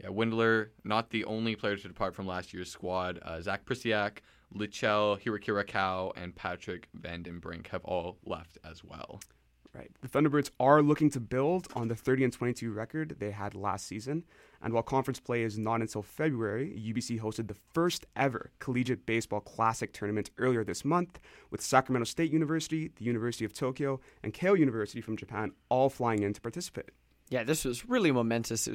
Yeah, 0.00 0.08
Windler, 0.08 0.68
not 0.84 1.10
the 1.10 1.24
only 1.24 1.56
player 1.56 1.76
to 1.76 1.88
depart 1.88 2.14
from 2.14 2.26
last 2.26 2.54
year's 2.54 2.70
squad. 2.70 3.18
Uh, 3.22 3.40
Zach 3.40 3.66
Prisiak, 3.66 4.18
Lichel 4.54 5.20
Hirakira 5.20 5.66
Cow, 5.66 6.12
and 6.16 6.34
Patrick 6.34 6.88
Vandenbrink 6.98 7.66
have 7.68 7.84
all 7.84 8.16
left 8.24 8.56
as 8.64 8.82
well. 8.82 9.20
Right. 9.72 9.90
The 10.00 10.08
Thunderbirds 10.08 10.50
are 10.58 10.82
looking 10.82 11.10
to 11.10 11.20
build 11.20 11.68
on 11.76 11.86
the 11.86 11.94
30 11.94 12.24
and 12.24 12.32
22 12.32 12.72
record 12.72 13.16
they 13.20 13.30
had 13.30 13.54
last 13.54 13.86
season. 13.86 14.24
And 14.60 14.74
while 14.74 14.82
conference 14.82 15.20
play 15.20 15.42
is 15.42 15.58
not 15.58 15.80
until 15.80 16.02
February, 16.02 16.76
UBC 16.76 17.20
hosted 17.20 17.46
the 17.46 17.54
first 17.72 18.04
ever 18.16 18.50
collegiate 18.58 19.06
baseball 19.06 19.40
classic 19.40 19.92
tournament 19.92 20.30
earlier 20.38 20.64
this 20.64 20.84
month 20.84 21.20
with 21.50 21.60
Sacramento 21.60 22.04
State 22.04 22.32
University, 22.32 22.90
the 22.96 23.04
University 23.04 23.44
of 23.44 23.52
Tokyo, 23.52 24.00
and 24.24 24.34
Keio 24.34 24.58
University 24.58 25.00
from 25.00 25.16
Japan 25.16 25.52
all 25.68 25.88
flying 25.88 26.24
in 26.24 26.32
to 26.32 26.40
participate. 26.40 26.90
Yeah, 27.28 27.44
this 27.44 27.64
was 27.64 27.88
really 27.88 28.10
momentous 28.10 28.68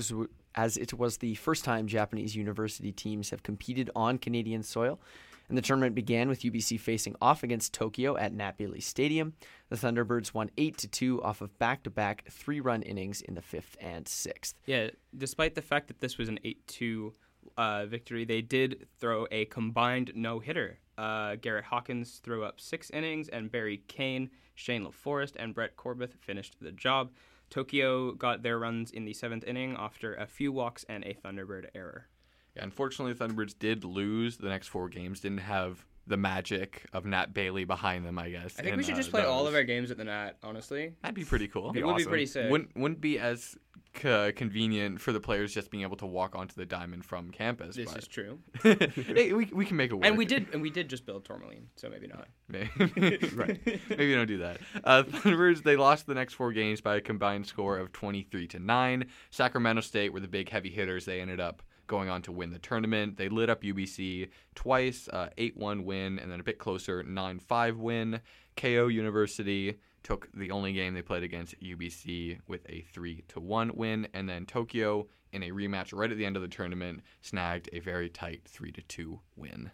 as 0.55 0.77
it 0.77 0.93
was 0.93 1.17
the 1.17 1.35
first 1.35 1.65
time 1.65 1.87
Japanese 1.87 2.37
university 2.37 2.93
teams 2.93 3.31
have 3.31 3.43
competed 3.43 3.89
on 3.97 4.17
Canadian 4.17 4.63
soil. 4.63 5.01
And 5.47 5.57
the 5.57 5.61
tournament 5.61 5.95
began 5.95 6.27
with 6.27 6.41
UBC 6.41 6.79
facing 6.79 7.15
off 7.21 7.43
against 7.43 7.73
Tokyo 7.73 8.17
at 8.17 8.57
Bailey 8.57 8.79
Stadium. 8.79 9.33
The 9.69 9.75
Thunderbirds 9.75 10.33
won 10.33 10.49
8 10.57 10.77
to 10.79 10.87
2 10.87 11.23
off 11.23 11.41
of 11.41 11.57
back 11.59 11.83
to 11.83 11.89
back 11.89 12.25
three 12.29 12.59
run 12.59 12.81
innings 12.81 13.21
in 13.21 13.35
the 13.35 13.41
fifth 13.41 13.77
and 13.79 14.07
sixth. 14.07 14.55
Yeah, 14.65 14.89
despite 15.17 15.55
the 15.55 15.61
fact 15.61 15.87
that 15.87 15.99
this 15.99 16.17
was 16.17 16.29
an 16.29 16.39
8 16.43 16.67
2 16.67 17.13
uh, 17.57 17.85
victory, 17.85 18.25
they 18.25 18.41
did 18.41 18.87
throw 18.99 19.27
a 19.31 19.45
combined 19.45 20.11
no 20.15 20.39
hitter. 20.39 20.79
Uh, 20.97 21.35
Garrett 21.35 21.65
Hawkins 21.65 22.21
threw 22.23 22.43
up 22.43 22.59
six 22.59 22.89
innings, 22.89 23.27
and 23.27 23.51
Barry 23.51 23.83
Kane, 23.87 24.29
Shane 24.55 24.85
LaForest, 24.85 25.33
and 25.37 25.53
Brett 25.53 25.75
Corbett 25.75 26.13
finished 26.19 26.55
the 26.61 26.71
job. 26.71 27.11
Tokyo 27.49 28.13
got 28.13 28.43
their 28.43 28.57
runs 28.57 28.91
in 28.91 29.05
the 29.05 29.13
seventh 29.13 29.43
inning 29.45 29.75
after 29.77 30.15
a 30.15 30.25
few 30.25 30.51
walks 30.51 30.85
and 30.89 31.03
a 31.03 31.13
Thunderbird 31.13 31.67
error. 31.75 32.07
Yeah, 32.55 32.63
unfortunately, 32.63 33.13
the 33.13 33.25
Thunderbirds 33.25 33.57
did 33.57 33.83
lose 33.83 34.37
the 34.37 34.49
next 34.49 34.67
four 34.67 34.89
games. 34.89 35.19
Didn't 35.19 35.39
have 35.39 35.85
the 36.07 36.17
magic 36.17 36.85
of 36.93 37.05
Nat 37.05 37.33
Bailey 37.33 37.65
behind 37.65 38.05
them, 38.05 38.19
I 38.19 38.29
guess. 38.29 38.55
I 38.57 38.61
think 38.61 38.73
in, 38.73 38.77
we 38.77 38.83
should 38.83 38.93
uh, 38.93 38.97
just 38.97 39.11
play 39.11 39.23
all 39.23 39.47
of 39.47 39.55
our 39.55 39.63
games 39.63 39.91
at 39.91 39.97
the 39.97 40.03
Nat, 40.03 40.33
honestly. 40.43 40.93
That'd 41.01 41.15
be 41.15 41.25
pretty 41.25 41.47
cool. 41.47 41.71
It 41.75 41.85
would 41.85 41.97
be 41.97 42.05
pretty 42.05 42.27
sick. 42.27 42.49
Wouldn't 42.49 42.75
wouldn't 42.75 43.01
be 43.01 43.17
as 43.19 43.57
c- 43.95 44.31
convenient 44.33 45.01
for 45.01 45.11
the 45.11 45.19
players 45.19 45.53
just 45.53 45.71
being 45.71 45.83
able 45.83 45.97
to 45.97 46.05
walk 46.05 46.35
onto 46.35 46.55
the 46.55 46.65
diamond 46.65 47.05
from 47.05 47.31
campus. 47.31 47.75
this 47.75 47.89
but 47.89 47.99
is 47.99 48.07
true. 48.07 48.39
hey, 48.63 49.33
we, 49.33 49.45
we 49.45 49.65
can 49.65 49.77
make 49.77 49.91
it 49.91 49.95
work. 49.95 50.05
And 50.05 50.17
we 50.17 50.25
did 50.25 50.47
and 50.53 50.61
we 50.61 50.69
did 50.69 50.89
just 50.89 51.05
build 51.05 51.25
Tourmaline, 51.25 51.67
so 51.75 51.89
maybe 51.89 52.07
not. 52.07 52.27
Maybe, 52.47 53.27
right. 53.33 53.59
Maybe 53.89 54.13
don't 54.13 54.27
do 54.27 54.37
that. 54.37 54.59
Uh, 54.83 55.03
Thunderbirds 55.07 55.63
they 55.63 55.75
lost 55.75 56.05
the 56.05 56.13
next 56.13 56.35
four 56.35 56.51
games 56.51 56.79
by 56.79 56.97
a 56.97 57.01
combined 57.01 57.47
score 57.47 57.79
of 57.79 57.91
23 57.91 58.47
to 58.49 58.59
nine. 58.59 59.05
Sacramento 59.31 59.81
State 59.81 60.13
were 60.13 60.19
the 60.19 60.27
big 60.27 60.49
heavy 60.49 60.69
hitters. 60.69 61.05
They 61.05 61.21
ended 61.21 61.39
up 61.39 61.63
going 61.87 62.09
on 62.09 62.21
to 62.23 62.31
win 62.31 62.51
the 62.51 62.59
tournament. 62.59 63.17
They 63.17 63.29
lit 63.29 63.49
up 63.49 63.63
UBC 63.63 64.29
twice, 64.55 65.07
uh, 65.11 65.29
8-1 65.37 65.83
win, 65.83 66.19
and 66.19 66.31
then 66.31 66.39
a 66.39 66.43
bit 66.43 66.59
closer 66.59 67.03
9-5 67.03 67.77
win. 67.77 68.21
Keio 68.57 68.91
University 68.91 69.79
took 70.03 70.29
the 70.33 70.51
only 70.51 70.71
game 70.71 70.93
they 70.93 71.01
played 71.01 71.23
against 71.23 71.59
UBC 71.59 72.39
with 72.47 72.69
a 72.69 72.81
3 72.93 73.23
to 73.29 73.39
1 73.39 73.71
win, 73.75 74.07
and 74.13 74.29
then 74.29 74.45
Tokyo 74.45 75.07
in 75.31 75.43
a 75.43 75.49
rematch 75.49 75.97
right 75.97 76.11
at 76.11 76.17
the 76.17 76.25
end 76.25 76.35
of 76.35 76.41
the 76.41 76.47
tournament 76.47 77.01
snagged 77.21 77.69
a 77.73 77.79
very 77.79 78.09
tight 78.09 78.41
3 78.45 78.71
to 78.71 78.81
2 78.83 79.19
win. 79.35 79.71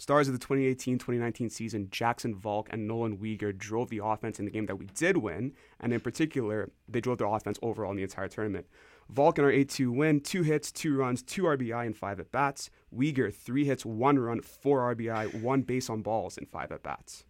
Stars 0.00 0.28
of 0.28 0.40
the 0.40 0.46
2018-2019 0.46 1.52
season, 1.52 1.88
Jackson 1.90 2.34
Valk 2.34 2.68
and 2.70 2.88
Nolan 2.88 3.18
Weegar 3.18 3.56
drove 3.56 3.90
the 3.90 4.00
offense 4.02 4.38
in 4.38 4.46
the 4.46 4.50
game 4.50 4.64
that 4.64 4.76
we 4.76 4.86
did 4.86 5.18
win, 5.18 5.52
and 5.78 5.92
in 5.92 6.00
particular, 6.00 6.70
they 6.88 7.02
drove 7.02 7.18
their 7.18 7.26
offense 7.26 7.58
overall 7.60 7.90
in 7.90 7.98
the 7.98 8.02
entire 8.02 8.26
tournament. 8.26 8.66
Valk 9.10 9.38
in 9.38 9.44
our 9.44 9.50
8-2 9.50 9.94
win, 9.94 10.20
two 10.20 10.42
hits, 10.42 10.70
two 10.70 10.96
runs, 10.96 11.22
two 11.22 11.42
RBI, 11.42 11.84
and 11.84 11.96
five 11.96 12.20
at 12.20 12.30
bats. 12.30 12.70
Weegar, 12.94 13.34
three 13.34 13.64
hits, 13.64 13.84
one 13.84 14.18
run, 14.18 14.40
four 14.40 14.94
RBI, 14.94 15.42
one 15.42 15.62
base 15.62 15.90
on 15.90 16.02
balls, 16.02 16.38
and 16.38 16.48
five 16.48 16.70
at 16.70 16.84
bats. 16.84 17.24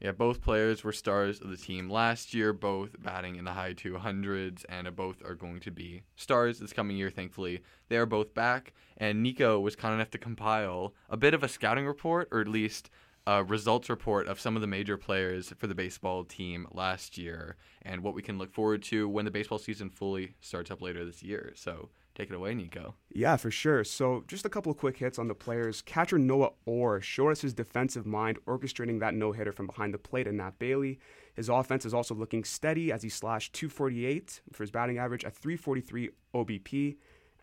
Yeah, 0.00 0.12
both 0.12 0.42
players 0.42 0.84
were 0.84 0.92
stars 0.92 1.40
of 1.40 1.50
the 1.50 1.56
team 1.56 1.90
last 1.90 2.34
year, 2.34 2.52
both 2.52 3.02
batting 3.02 3.36
in 3.36 3.44
the 3.44 3.52
high 3.52 3.72
200s, 3.72 4.64
and 4.68 4.94
both 4.94 5.24
are 5.24 5.34
going 5.34 5.58
to 5.60 5.70
be 5.70 6.02
stars 6.14 6.58
this 6.58 6.72
coming 6.72 6.96
year, 6.96 7.10
thankfully. 7.10 7.62
They 7.88 7.96
are 7.96 8.06
both 8.06 8.34
back, 8.34 8.74
and 8.98 9.22
Nico 9.22 9.58
was 9.58 9.74
kind 9.74 9.94
enough 9.94 10.10
to 10.10 10.18
compile 10.18 10.94
a 11.08 11.16
bit 11.16 11.34
of 11.34 11.42
a 11.42 11.48
scouting 11.48 11.86
report, 11.86 12.28
or 12.30 12.40
at 12.40 12.48
least 12.48 12.90
a 13.26 13.42
results 13.44 13.88
report 13.90 14.28
of 14.28 14.40
some 14.40 14.56
of 14.56 14.62
the 14.62 14.68
major 14.68 14.96
players 14.96 15.52
for 15.58 15.66
the 15.66 15.74
baseball 15.74 16.24
team 16.24 16.66
last 16.70 17.18
year, 17.18 17.56
and 17.82 18.02
what 18.02 18.14
we 18.14 18.22
can 18.22 18.38
look 18.38 18.52
forward 18.52 18.82
to 18.84 19.08
when 19.08 19.24
the 19.24 19.30
baseball 19.30 19.58
season 19.58 19.90
fully 19.90 20.34
starts 20.40 20.70
up 20.70 20.80
later 20.80 21.04
this 21.04 21.22
year. 21.22 21.52
So 21.56 21.90
Take 22.16 22.30
it 22.30 22.34
away, 22.34 22.54
Nico. 22.54 22.94
Yeah, 23.12 23.36
for 23.36 23.50
sure. 23.50 23.84
So, 23.84 24.24
just 24.26 24.46
a 24.46 24.48
couple 24.48 24.72
of 24.72 24.78
quick 24.78 24.96
hits 24.96 25.18
on 25.18 25.28
the 25.28 25.34
players. 25.34 25.82
Catcher 25.82 26.16
Noah 26.18 26.52
Orr 26.64 27.02
showed 27.02 27.32
us 27.32 27.42
his 27.42 27.52
defensive 27.52 28.06
mind, 28.06 28.38
orchestrating 28.46 29.00
that 29.00 29.12
no 29.12 29.32
hitter 29.32 29.52
from 29.52 29.66
behind 29.66 29.92
the 29.92 29.98
plate 29.98 30.26
and 30.26 30.38
Nat 30.38 30.58
Bailey. 30.58 30.98
His 31.34 31.50
offense 31.50 31.84
is 31.84 31.92
also 31.92 32.14
looking 32.14 32.42
steady 32.42 32.90
as 32.90 33.02
he 33.02 33.10
slashed 33.10 33.52
248 33.52 34.40
for 34.50 34.62
his 34.62 34.70
batting 34.70 34.96
average, 34.96 35.24
a 35.24 35.30
343 35.30 36.08
OBP, 36.34 36.96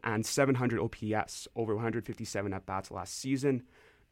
and 0.04 0.26
700 0.26 0.80
OPS 0.80 1.48
over 1.56 1.76
157 1.76 2.52
at 2.52 2.66
bats 2.66 2.90
last 2.90 3.16
season. 3.20 3.62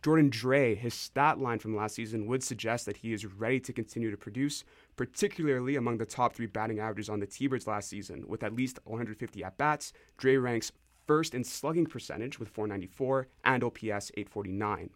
Jordan 0.03 0.31
Dre, 0.31 0.73
his 0.73 0.95
stat 0.95 1.39
line 1.39 1.59
from 1.59 1.75
last 1.75 1.93
season 1.93 2.25
would 2.25 2.43
suggest 2.43 2.87
that 2.87 2.97
he 2.97 3.13
is 3.13 3.25
ready 3.25 3.59
to 3.59 3.71
continue 3.71 4.09
to 4.09 4.17
produce, 4.17 4.63
particularly 4.95 5.75
among 5.75 5.99
the 5.99 6.07
top 6.07 6.33
three 6.33 6.47
batting 6.47 6.79
averages 6.79 7.07
on 7.07 7.19
the 7.19 7.27
T-Birds 7.27 7.67
last 7.67 7.87
season. 7.87 8.23
With 8.27 8.41
at 8.41 8.55
least 8.55 8.79
150 8.85 9.43
at 9.43 9.57
bats, 9.59 9.93
Dre 10.17 10.37
ranks 10.37 10.71
first 11.05 11.35
in 11.35 11.43
slugging 11.43 11.85
percentage 11.85 12.39
with 12.39 12.49
494 12.49 13.27
and 13.45 13.63
OPS 13.63 14.11
849. 14.17 14.89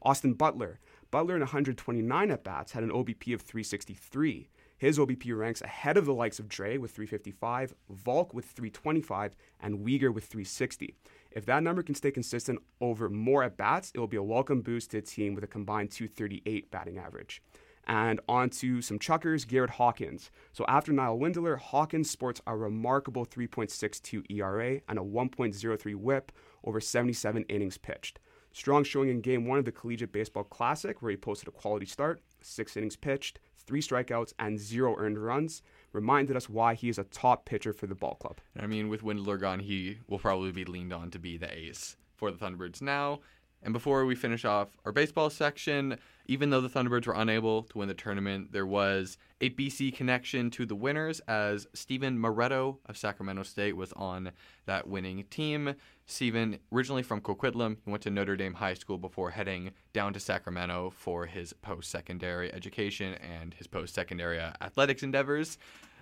Austin 0.00 0.32
Butler, 0.32 0.78
Butler 1.10 1.34
in 1.34 1.40
129 1.40 2.30
at 2.30 2.44
bats 2.44 2.72
had 2.72 2.82
an 2.82 2.90
OBP 2.90 3.34
of 3.34 3.42
363. 3.42 4.48
His 4.78 4.98
OBP 4.98 5.36
ranks 5.36 5.62
ahead 5.62 5.96
of 5.96 6.04
the 6.04 6.14
likes 6.14 6.38
of 6.38 6.48
Dre 6.48 6.76
with 6.76 6.92
355, 6.92 7.74
Valk 7.90 8.34
with 8.34 8.44
325, 8.46 9.34
and 9.60 9.78
Weegar 9.80 10.12
with 10.12 10.24
360. 10.24 10.94
If 11.36 11.44
that 11.44 11.62
number 11.62 11.82
can 11.82 11.94
stay 11.94 12.10
consistent 12.10 12.60
over 12.80 13.10
more 13.10 13.42
at 13.42 13.58
bats, 13.58 13.92
it 13.94 14.00
will 14.00 14.06
be 14.06 14.16
a 14.16 14.22
welcome 14.22 14.62
boost 14.62 14.92
to 14.92 14.98
a 14.98 15.02
team 15.02 15.34
with 15.34 15.44
a 15.44 15.46
combined 15.46 15.90
238 15.90 16.70
batting 16.70 16.96
average. 16.96 17.42
And 17.86 18.20
on 18.26 18.48
to 18.48 18.80
some 18.80 18.98
chuckers, 18.98 19.44
Garrett 19.44 19.72
Hawkins. 19.72 20.30
So 20.54 20.64
after 20.66 20.94
Niall 20.94 21.18
Windler, 21.18 21.58
Hawkins 21.58 22.08
sports 22.08 22.40
a 22.46 22.56
remarkable 22.56 23.26
3.62 23.26 24.24
ERA 24.30 24.80
and 24.88 24.98
a 24.98 25.02
1.03 25.02 25.94
whip 25.96 26.32
over 26.64 26.80
77 26.80 27.44
innings 27.50 27.76
pitched. 27.76 28.18
Strong 28.54 28.84
showing 28.84 29.10
in 29.10 29.20
game 29.20 29.44
one 29.44 29.58
of 29.58 29.66
the 29.66 29.72
Collegiate 29.72 30.12
Baseball 30.12 30.44
Classic, 30.44 31.02
where 31.02 31.10
he 31.10 31.18
posted 31.18 31.48
a 31.48 31.50
quality 31.50 31.84
start, 31.84 32.22
six 32.40 32.78
innings 32.78 32.96
pitched, 32.96 33.40
three 33.58 33.82
strikeouts, 33.82 34.32
and 34.38 34.58
zero 34.58 34.96
earned 34.96 35.18
runs, 35.18 35.60
reminded 35.96 36.36
us 36.36 36.48
why 36.48 36.74
he 36.74 36.88
is 36.88 36.98
a 36.98 37.04
top 37.04 37.46
pitcher 37.46 37.72
for 37.72 37.86
the 37.86 37.94
ball 37.94 38.16
club. 38.16 38.38
I 38.56 38.66
mean, 38.66 38.88
with 38.88 39.02
Windler 39.02 39.40
gone, 39.40 39.60
he 39.60 39.98
will 40.06 40.18
probably 40.18 40.52
be 40.52 40.64
leaned 40.64 40.92
on 40.92 41.10
to 41.10 41.18
be 41.18 41.38
the 41.38 41.52
ace 41.52 41.96
for 42.14 42.30
the 42.30 42.36
Thunderbirds 42.36 42.82
now. 42.82 43.20
And 43.62 43.72
before 43.72 44.04
we 44.04 44.14
finish 44.14 44.44
off 44.44 44.68
our 44.84 44.92
baseball 44.92 45.28
section, 45.30 45.98
even 46.26 46.50
though 46.50 46.60
the 46.60 46.68
Thunderbirds 46.68 47.06
were 47.06 47.14
unable 47.14 47.62
to 47.64 47.78
win 47.78 47.88
the 47.88 47.94
tournament, 47.94 48.52
there 48.52 48.66
was 48.66 49.18
a 49.40 49.50
BC 49.50 49.94
connection 49.94 50.50
to 50.50 50.66
the 50.66 50.74
winners 50.74 51.20
as 51.20 51.66
Stephen 51.72 52.18
Moretto 52.18 52.78
of 52.86 52.96
Sacramento 52.96 53.42
State 53.42 53.76
was 53.76 53.92
on 53.94 54.32
that 54.66 54.88
winning 54.88 55.24
team. 55.30 55.74
Stephen, 56.06 56.58
originally 56.72 57.02
from 57.02 57.20
Coquitlam, 57.20 57.76
he 57.84 57.90
went 57.90 58.02
to 58.04 58.10
Notre 58.10 58.36
Dame 58.36 58.54
High 58.54 58.74
School 58.74 58.98
before 58.98 59.30
heading 59.30 59.72
down 59.92 60.12
to 60.12 60.20
Sacramento 60.20 60.90
for 60.96 61.26
his 61.26 61.52
post 61.52 61.90
secondary 61.90 62.52
education 62.52 63.14
and 63.14 63.54
his 63.54 63.66
post 63.66 63.94
secondary 63.94 64.38
athletics 64.38 65.02
endeavors. 65.02 65.58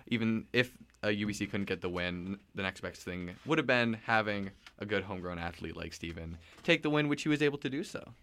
Even 0.07 0.45
if 0.53 0.71
uh, 1.03 1.07
UBC 1.07 1.49
couldn't 1.49 1.65
get 1.65 1.81
the 1.81 1.89
win, 1.89 2.37
the 2.53 2.61
next 2.61 2.81
best 2.81 3.01
thing 3.01 3.31
would 3.45 3.57
have 3.57 3.65
been 3.65 3.97
having 4.05 4.51
a 4.79 4.85
good 4.85 5.03
homegrown 5.03 5.39
athlete 5.39 5.75
like 5.75 5.93
Steven 5.93 6.37
take 6.63 6.83
the 6.83 6.89
win, 6.89 7.07
which 7.07 7.23
he 7.23 7.29
was 7.29 7.41
able 7.41 7.57
to 7.59 7.69
do 7.69 7.83
so. 7.83 8.13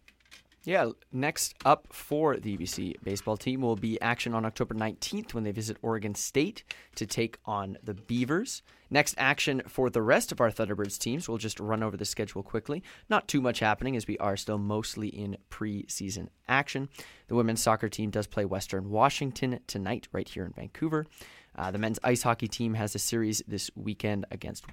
Yeah, 0.65 0.91
next 1.11 1.55
up 1.65 1.89
for 1.91 2.37
the 2.37 2.57
UBC 2.57 3.03
baseball 3.03 3.37
team 3.37 3.63
will 3.63 3.75
be 3.75 4.01
action 4.01 4.33
on 4.33 4.45
October 4.45 4.75
19th 4.75 5.35
when 5.35 5.43
they 5.43 5.51
visit 5.51 5.77
Oregon 5.83 6.15
State 6.15 6.63
to 6.95 7.05
take 7.05 7.39
on 7.45 7.79
the 7.83 7.95
Beavers. 7.95 8.63
Next 8.89 9.17
action 9.19 9.63
for 9.67 9.91
the 9.91 10.03
rest 10.03 10.31
of 10.31 10.41
our 10.41 10.53
Thunderbirds 10.53 10.99
teams, 10.99 11.29
we'll 11.29 11.39
just 11.39 11.59
run 11.59 11.83
over 11.83 11.97
the 11.97 12.05
schedule 12.05 12.45
quickly. 12.45 12.85
Not 13.09 13.27
too 13.27 13.41
much 13.41 13.59
happening 13.59 13.97
as 13.97 14.07
we 14.07 14.19
are 14.19 14.37
still 14.37 14.59
mostly 14.59 15.09
in 15.09 15.37
preseason 15.51 16.29
action. 16.47 16.89
The 17.27 17.35
women's 17.35 17.63
soccer 17.63 17.89
team 17.89 18.11
does 18.11 18.29
play 18.29 18.45
Western 18.45 18.91
Washington 18.91 19.59
tonight, 19.67 20.07
right 20.13 20.29
here 20.29 20.45
in 20.45 20.53
Vancouver. 20.53 21.07
Uh, 21.55 21.71
the 21.71 21.79
men's 21.79 21.99
ice 22.03 22.23
hockey 22.23 22.49
team 22.49 22.75
has 22.75 22.95
a 22.95 22.99
series 22.99 23.43
this 23.47 23.71
weekend 23.77 24.25
against 24.31 24.65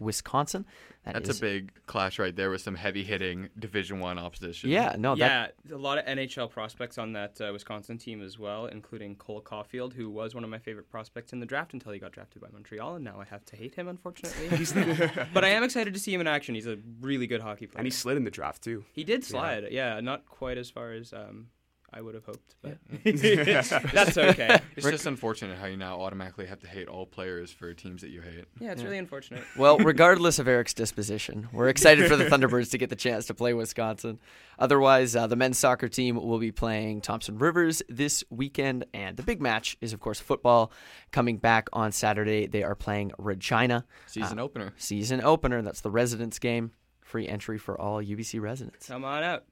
Wisconsin. 0.00 0.64
That 1.04 1.14
That's 1.14 1.28
is, 1.28 1.38
a 1.38 1.40
big 1.40 1.72
clash 1.86 2.18
right 2.18 2.34
there 2.34 2.48
with 2.48 2.62
some 2.62 2.74
heavy 2.74 3.02
hitting 3.04 3.50
Division 3.58 4.00
One 4.00 4.18
opposition. 4.18 4.70
Yeah, 4.70 4.94
no, 4.98 5.14
yeah, 5.14 5.48
a 5.70 5.76
lot 5.76 5.98
of 5.98 6.06
NHL 6.06 6.48
prospects 6.48 6.96
on 6.96 7.12
that 7.14 7.40
uh, 7.40 7.50
Wisconsin 7.52 7.98
team 7.98 8.22
as 8.22 8.38
well, 8.38 8.66
including 8.66 9.16
Cole 9.16 9.42
Caufield, 9.42 9.92
who 9.92 10.08
was 10.08 10.34
one 10.34 10.44
of 10.44 10.48
my 10.48 10.58
favorite 10.58 10.88
prospects 10.88 11.32
in 11.32 11.40
the 11.40 11.46
draft 11.46 11.74
until 11.74 11.92
he 11.92 11.98
got 11.98 12.12
drafted 12.12 12.40
by 12.40 12.48
Montreal, 12.52 12.94
and 12.94 13.04
now 13.04 13.20
I 13.20 13.24
have 13.24 13.44
to 13.46 13.56
hate 13.56 13.74
him, 13.74 13.88
unfortunately. 13.88 14.48
but 15.34 15.44
I 15.44 15.48
am 15.48 15.64
excited 15.64 15.92
to 15.92 16.00
see 16.00 16.14
him 16.14 16.20
in 16.20 16.26
action. 16.26 16.54
He's 16.54 16.66
a 16.66 16.78
really 17.00 17.26
good 17.26 17.42
hockey 17.42 17.66
player, 17.66 17.80
and 17.80 17.86
he 17.86 17.90
slid 17.90 18.16
in 18.16 18.24
the 18.24 18.30
draft 18.30 18.62
too. 18.62 18.84
He 18.92 19.04
did 19.04 19.24
slide, 19.24 19.64
yeah, 19.64 19.96
yeah 19.96 20.00
not 20.00 20.24
quite 20.26 20.56
as 20.56 20.70
far 20.70 20.92
as. 20.92 21.12
Um, 21.12 21.48
I 21.94 22.00
would 22.00 22.14
have 22.14 22.24
hoped, 22.24 22.54
but 22.62 22.78
yeah. 23.04 23.60
that's 23.92 24.16
okay. 24.16 24.58
It's 24.76 24.88
just 24.88 25.04
unfortunate 25.04 25.58
how 25.58 25.66
you 25.66 25.76
now 25.76 26.00
automatically 26.00 26.46
have 26.46 26.60
to 26.60 26.66
hate 26.66 26.88
all 26.88 27.04
players 27.04 27.50
for 27.50 27.74
teams 27.74 28.00
that 28.00 28.08
you 28.08 28.22
hate. 28.22 28.46
Yeah, 28.58 28.72
it's 28.72 28.80
yeah. 28.80 28.86
really 28.86 28.98
unfortunate. 28.98 29.44
Well, 29.58 29.76
regardless 29.78 30.38
of 30.38 30.48
Eric's 30.48 30.72
disposition, 30.72 31.48
we're 31.52 31.68
excited 31.68 32.08
for 32.08 32.16
the 32.16 32.24
Thunderbirds 32.24 32.70
to 32.70 32.78
get 32.78 32.88
the 32.88 32.96
chance 32.96 33.26
to 33.26 33.34
play 33.34 33.52
Wisconsin. 33.52 34.20
Otherwise, 34.58 35.14
uh, 35.14 35.26
the 35.26 35.36
men's 35.36 35.58
soccer 35.58 35.88
team 35.88 36.16
will 36.16 36.38
be 36.38 36.50
playing 36.50 37.02
Thompson 37.02 37.36
Rivers 37.36 37.82
this 37.90 38.24
weekend, 38.30 38.86
and 38.94 39.18
the 39.18 39.22
big 39.22 39.42
match 39.42 39.76
is, 39.82 39.92
of 39.92 40.00
course, 40.00 40.18
football. 40.18 40.72
Coming 41.10 41.36
back 41.36 41.68
on 41.74 41.92
Saturday, 41.92 42.46
they 42.46 42.62
are 42.62 42.74
playing 42.74 43.12
Regina. 43.18 43.84
Season 44.06 44.38
uh, 44.38 44.44
opener. 44.44 44.72
Season 44.78 45.20
opener. 45.22 45.60
That's 45.60 45.82
the 45.82 45.90
residence 45.90 46.38
game. 46.38 46.72
Free 47.02 47.28
entry 47.28 47.58
for 47.58 47.78
all 47.78 48.02
UBC 48.02 48.40
residents. 48.40 48.86
Come 48.86 49.04
on 49.04 49.22
out. 49.22 49.44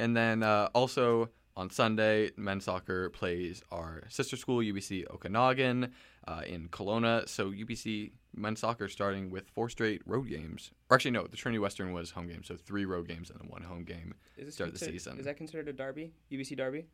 And 0.00 0.16
then 0.16 0.42
uh, 0.42 0.70
also 0.74 1.28
on 1.56 1.68
Sunday, 1.68 2.30
men's 2.36 2.64
soccer 2.64 3.10
plays 3.10 3.62
our 3.70 4.02
sister 4.08 4.34
school, 4.36 4.60
UBC 4.60 5.04
Okanagan, 5.12 5.92
uh, 6.26 6.40
in 6.46 6.68
Kelowna. 6.68 7.28
So 7.28 7.50
UBC 7.50 8.12
men's 8.34 8.60
soccer 8.60 8.88
starting 8.88 9.30
with 9.30 9.50
four 9.50 9.68
straight 9.68 10.00
road 10.06 10.28
games. 10.30 10.70
Or 10.88 10.94
actually, 10.94 11.10
no, 11.10 11.26
the 11.26 11.36
Trinity 11.36 11.58
Western 11.58 11.92
was 11.92 12.12
home 12.12 12.28
game, 12.28 12.42
so 12.42 12.56
three 12.56 12.86
road 12.86 13.08
games 13.08 13.28
and 13.28 13.38
then 13.38 13.48
one 13.48 13.62
home 13.62 13.84
game 13.84 14.14
to 14.38 14.50
start 14.50 14.72
the 14.72 14.78
season. 14.78 15.18
Is 15.18 15.26
that 15.26 15.36
considered 15.36 15.68
a 15.68 15.72
derby? 15.74 16.14
UBC 16.32 16.56
derby? 16.56 16.86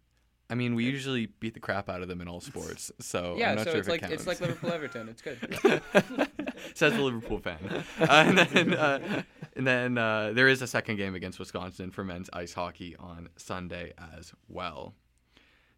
I 0.49 0.55
mean, 0.55 0.75
we 0.75 0.85
usually 0.85 1.27
beat 1.27 1.55
the 1.55 1.61
crap 1.61 1.89
out 1.89 2.03
of 2.03 2.09
them 2.09 2.21
in 2.21 2.29
all 2.29 2.41
sports, 2.41 2.93
so 3.01 3.35
yeah. 3.37 3.51
I'm 3.51 3.57
not 3.57 3.65
so 3.65 3.71
sure 3.73 3.81
it's 3.81 3.89
like 3.89 4.03
it 4.03 4.13
it's 4.13 4.27
like 4.27 4.41
Liverpool 4.41 4.73
Everton. 4.73 5.09
It's 5.09 5.23
good. 5.23 5.39
Says 6.75 6.93
the 6.93 7.03
Liverpool 7.03 7.39
fan. 7.39 7.85
Uh, 8.01 8.07
and 8.11 8.39
then, 8.39 8.75
uh, 8.75 9.23
and 9.57 9.67
then 9.67 9.99
uh, 9.99 10.33
there 10.35 10.49
is 10.49 10.63
a 10.63 10.67
second 10.67 10.97
game 10.97 11.15
against 11.15 11.39
Wisconsin 11.39 11.91
for 11.91 12.05
men's 12.05 12.29
ice 12.33 12.53
hockey 12.53 12.95
on 12.97 13.29
Sunday 13.37 13.93
as 14.17 14.33
well. 14.49 14.95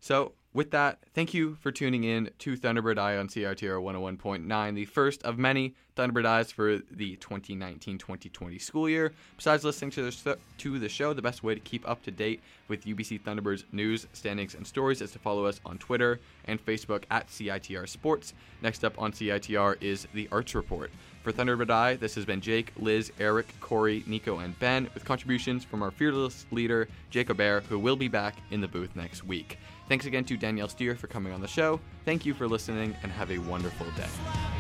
So 0.01 0.33
with 0.55 0.71
that, 0.71 0.99
thank 1.15 1.35
you 1.35 1.57
for 1.61 1.71
tuning 1.71 2.05
in 2.05 2.31
to 2.39 2.57
Thunderbird 2.57 2.99
Eye 2.99 3.17
on 3.19 3.29
CITR 3.29 3.83
101.9, 3.83 4.75
the 4.75 4.87
first 4.87 5.23
of 5.23 5.39
many 5.39 5.75
Thunderbird 5.95 6.25
Eyes 6.25 6.51
for 6.51 6.79
the 6.91 7.17
2019-2020 7.17 8.61
school 8.61 8.89
year. 8.89 9.13
Besides 9.37 9.63
listening 9.63 9.91
to 9.93 10.11
the, 10.11 10.39
to 10.59 10.79
the 10.79 10.89
show, 10.89 11.13
the 11.13 11.21
best 11.21 11.43
way 11.43 11.55
to 11.55 11.61
keep 11.61 11.87
up 11.89 12.03
to 12.05 12.11
date 12.11 12.41
with 12.67 12.87
UBC 12.87 13.21
Thunderbirds 13.21 13.65
news, 13.73 14.07
standings, 14.15 14.55
and 14.55 14.67
stories 14.67 15.03
is 15.03 15.13
to 15.13 15.19
follow 15.19 15.45
us 15.45 15.61
on 15.67 15.77
Twitter 15.77 16.19
and 16.47 16.65
Facebook 16.65 17.05
at 17.11 17.29
CITR 17.29 17.89
Sports. 17.89 18.33
Next 18.63 18.85
up 18.85 18.99
on 18.99 19.13
CITR 19.13 19.83
is 19.83 20.09
the 20.15 20.29
Arts 20.33 20.55
Report. 20.55 20.91
For 21.23 21.33
Thunderbird 21.33 21.71
Eye, 21.71 21.97
this 21.97 22.15
has 22.15 22.25
been 22.25 22.41
Jake, 22.41 22.73
Liz, 22.79 23.13
Eric, 23.21 23.53
Corey, 23.61 24.03
Nico, 24.07 24.39
and 24.39 24.59
Ben, 24.59 24.89
with 24.95 25.05
contributions 25.05 25.63
from 25.63 25.83
our 25.83 25.91
fearless 25.91 26.47
leader, 26.53 26.89
Jacob 27.11 27.41
Air, 27.41 27.61
who 27.69 27.79
will 27.79 27.97
be 27.97 28.09
back 28.09 28.37
in 28.51 28.61
the 28.63 28.69
booth 28.69 28.97
next 28.97 29.25
week. 29.25 29.59
Thanks 29.88 30.05
again 30.05 30.24
to 30.24 30.37
Danielle 30.37 30.68
Steer 30.68 30.94
for 30.94 31.07
coming 31.07 31.33
on 31.33 31.40
the 31.40 31.48
show. 31.48 31.81
Thank 32.05 32.27
you 32.27 32.35
for 32.35 32.46
listening 32.46 32.94
and 33.03 33.11
have 33.11 33.31
a 33.31 33.38
wonderful 33.38 33.87
day. 33.96 34.58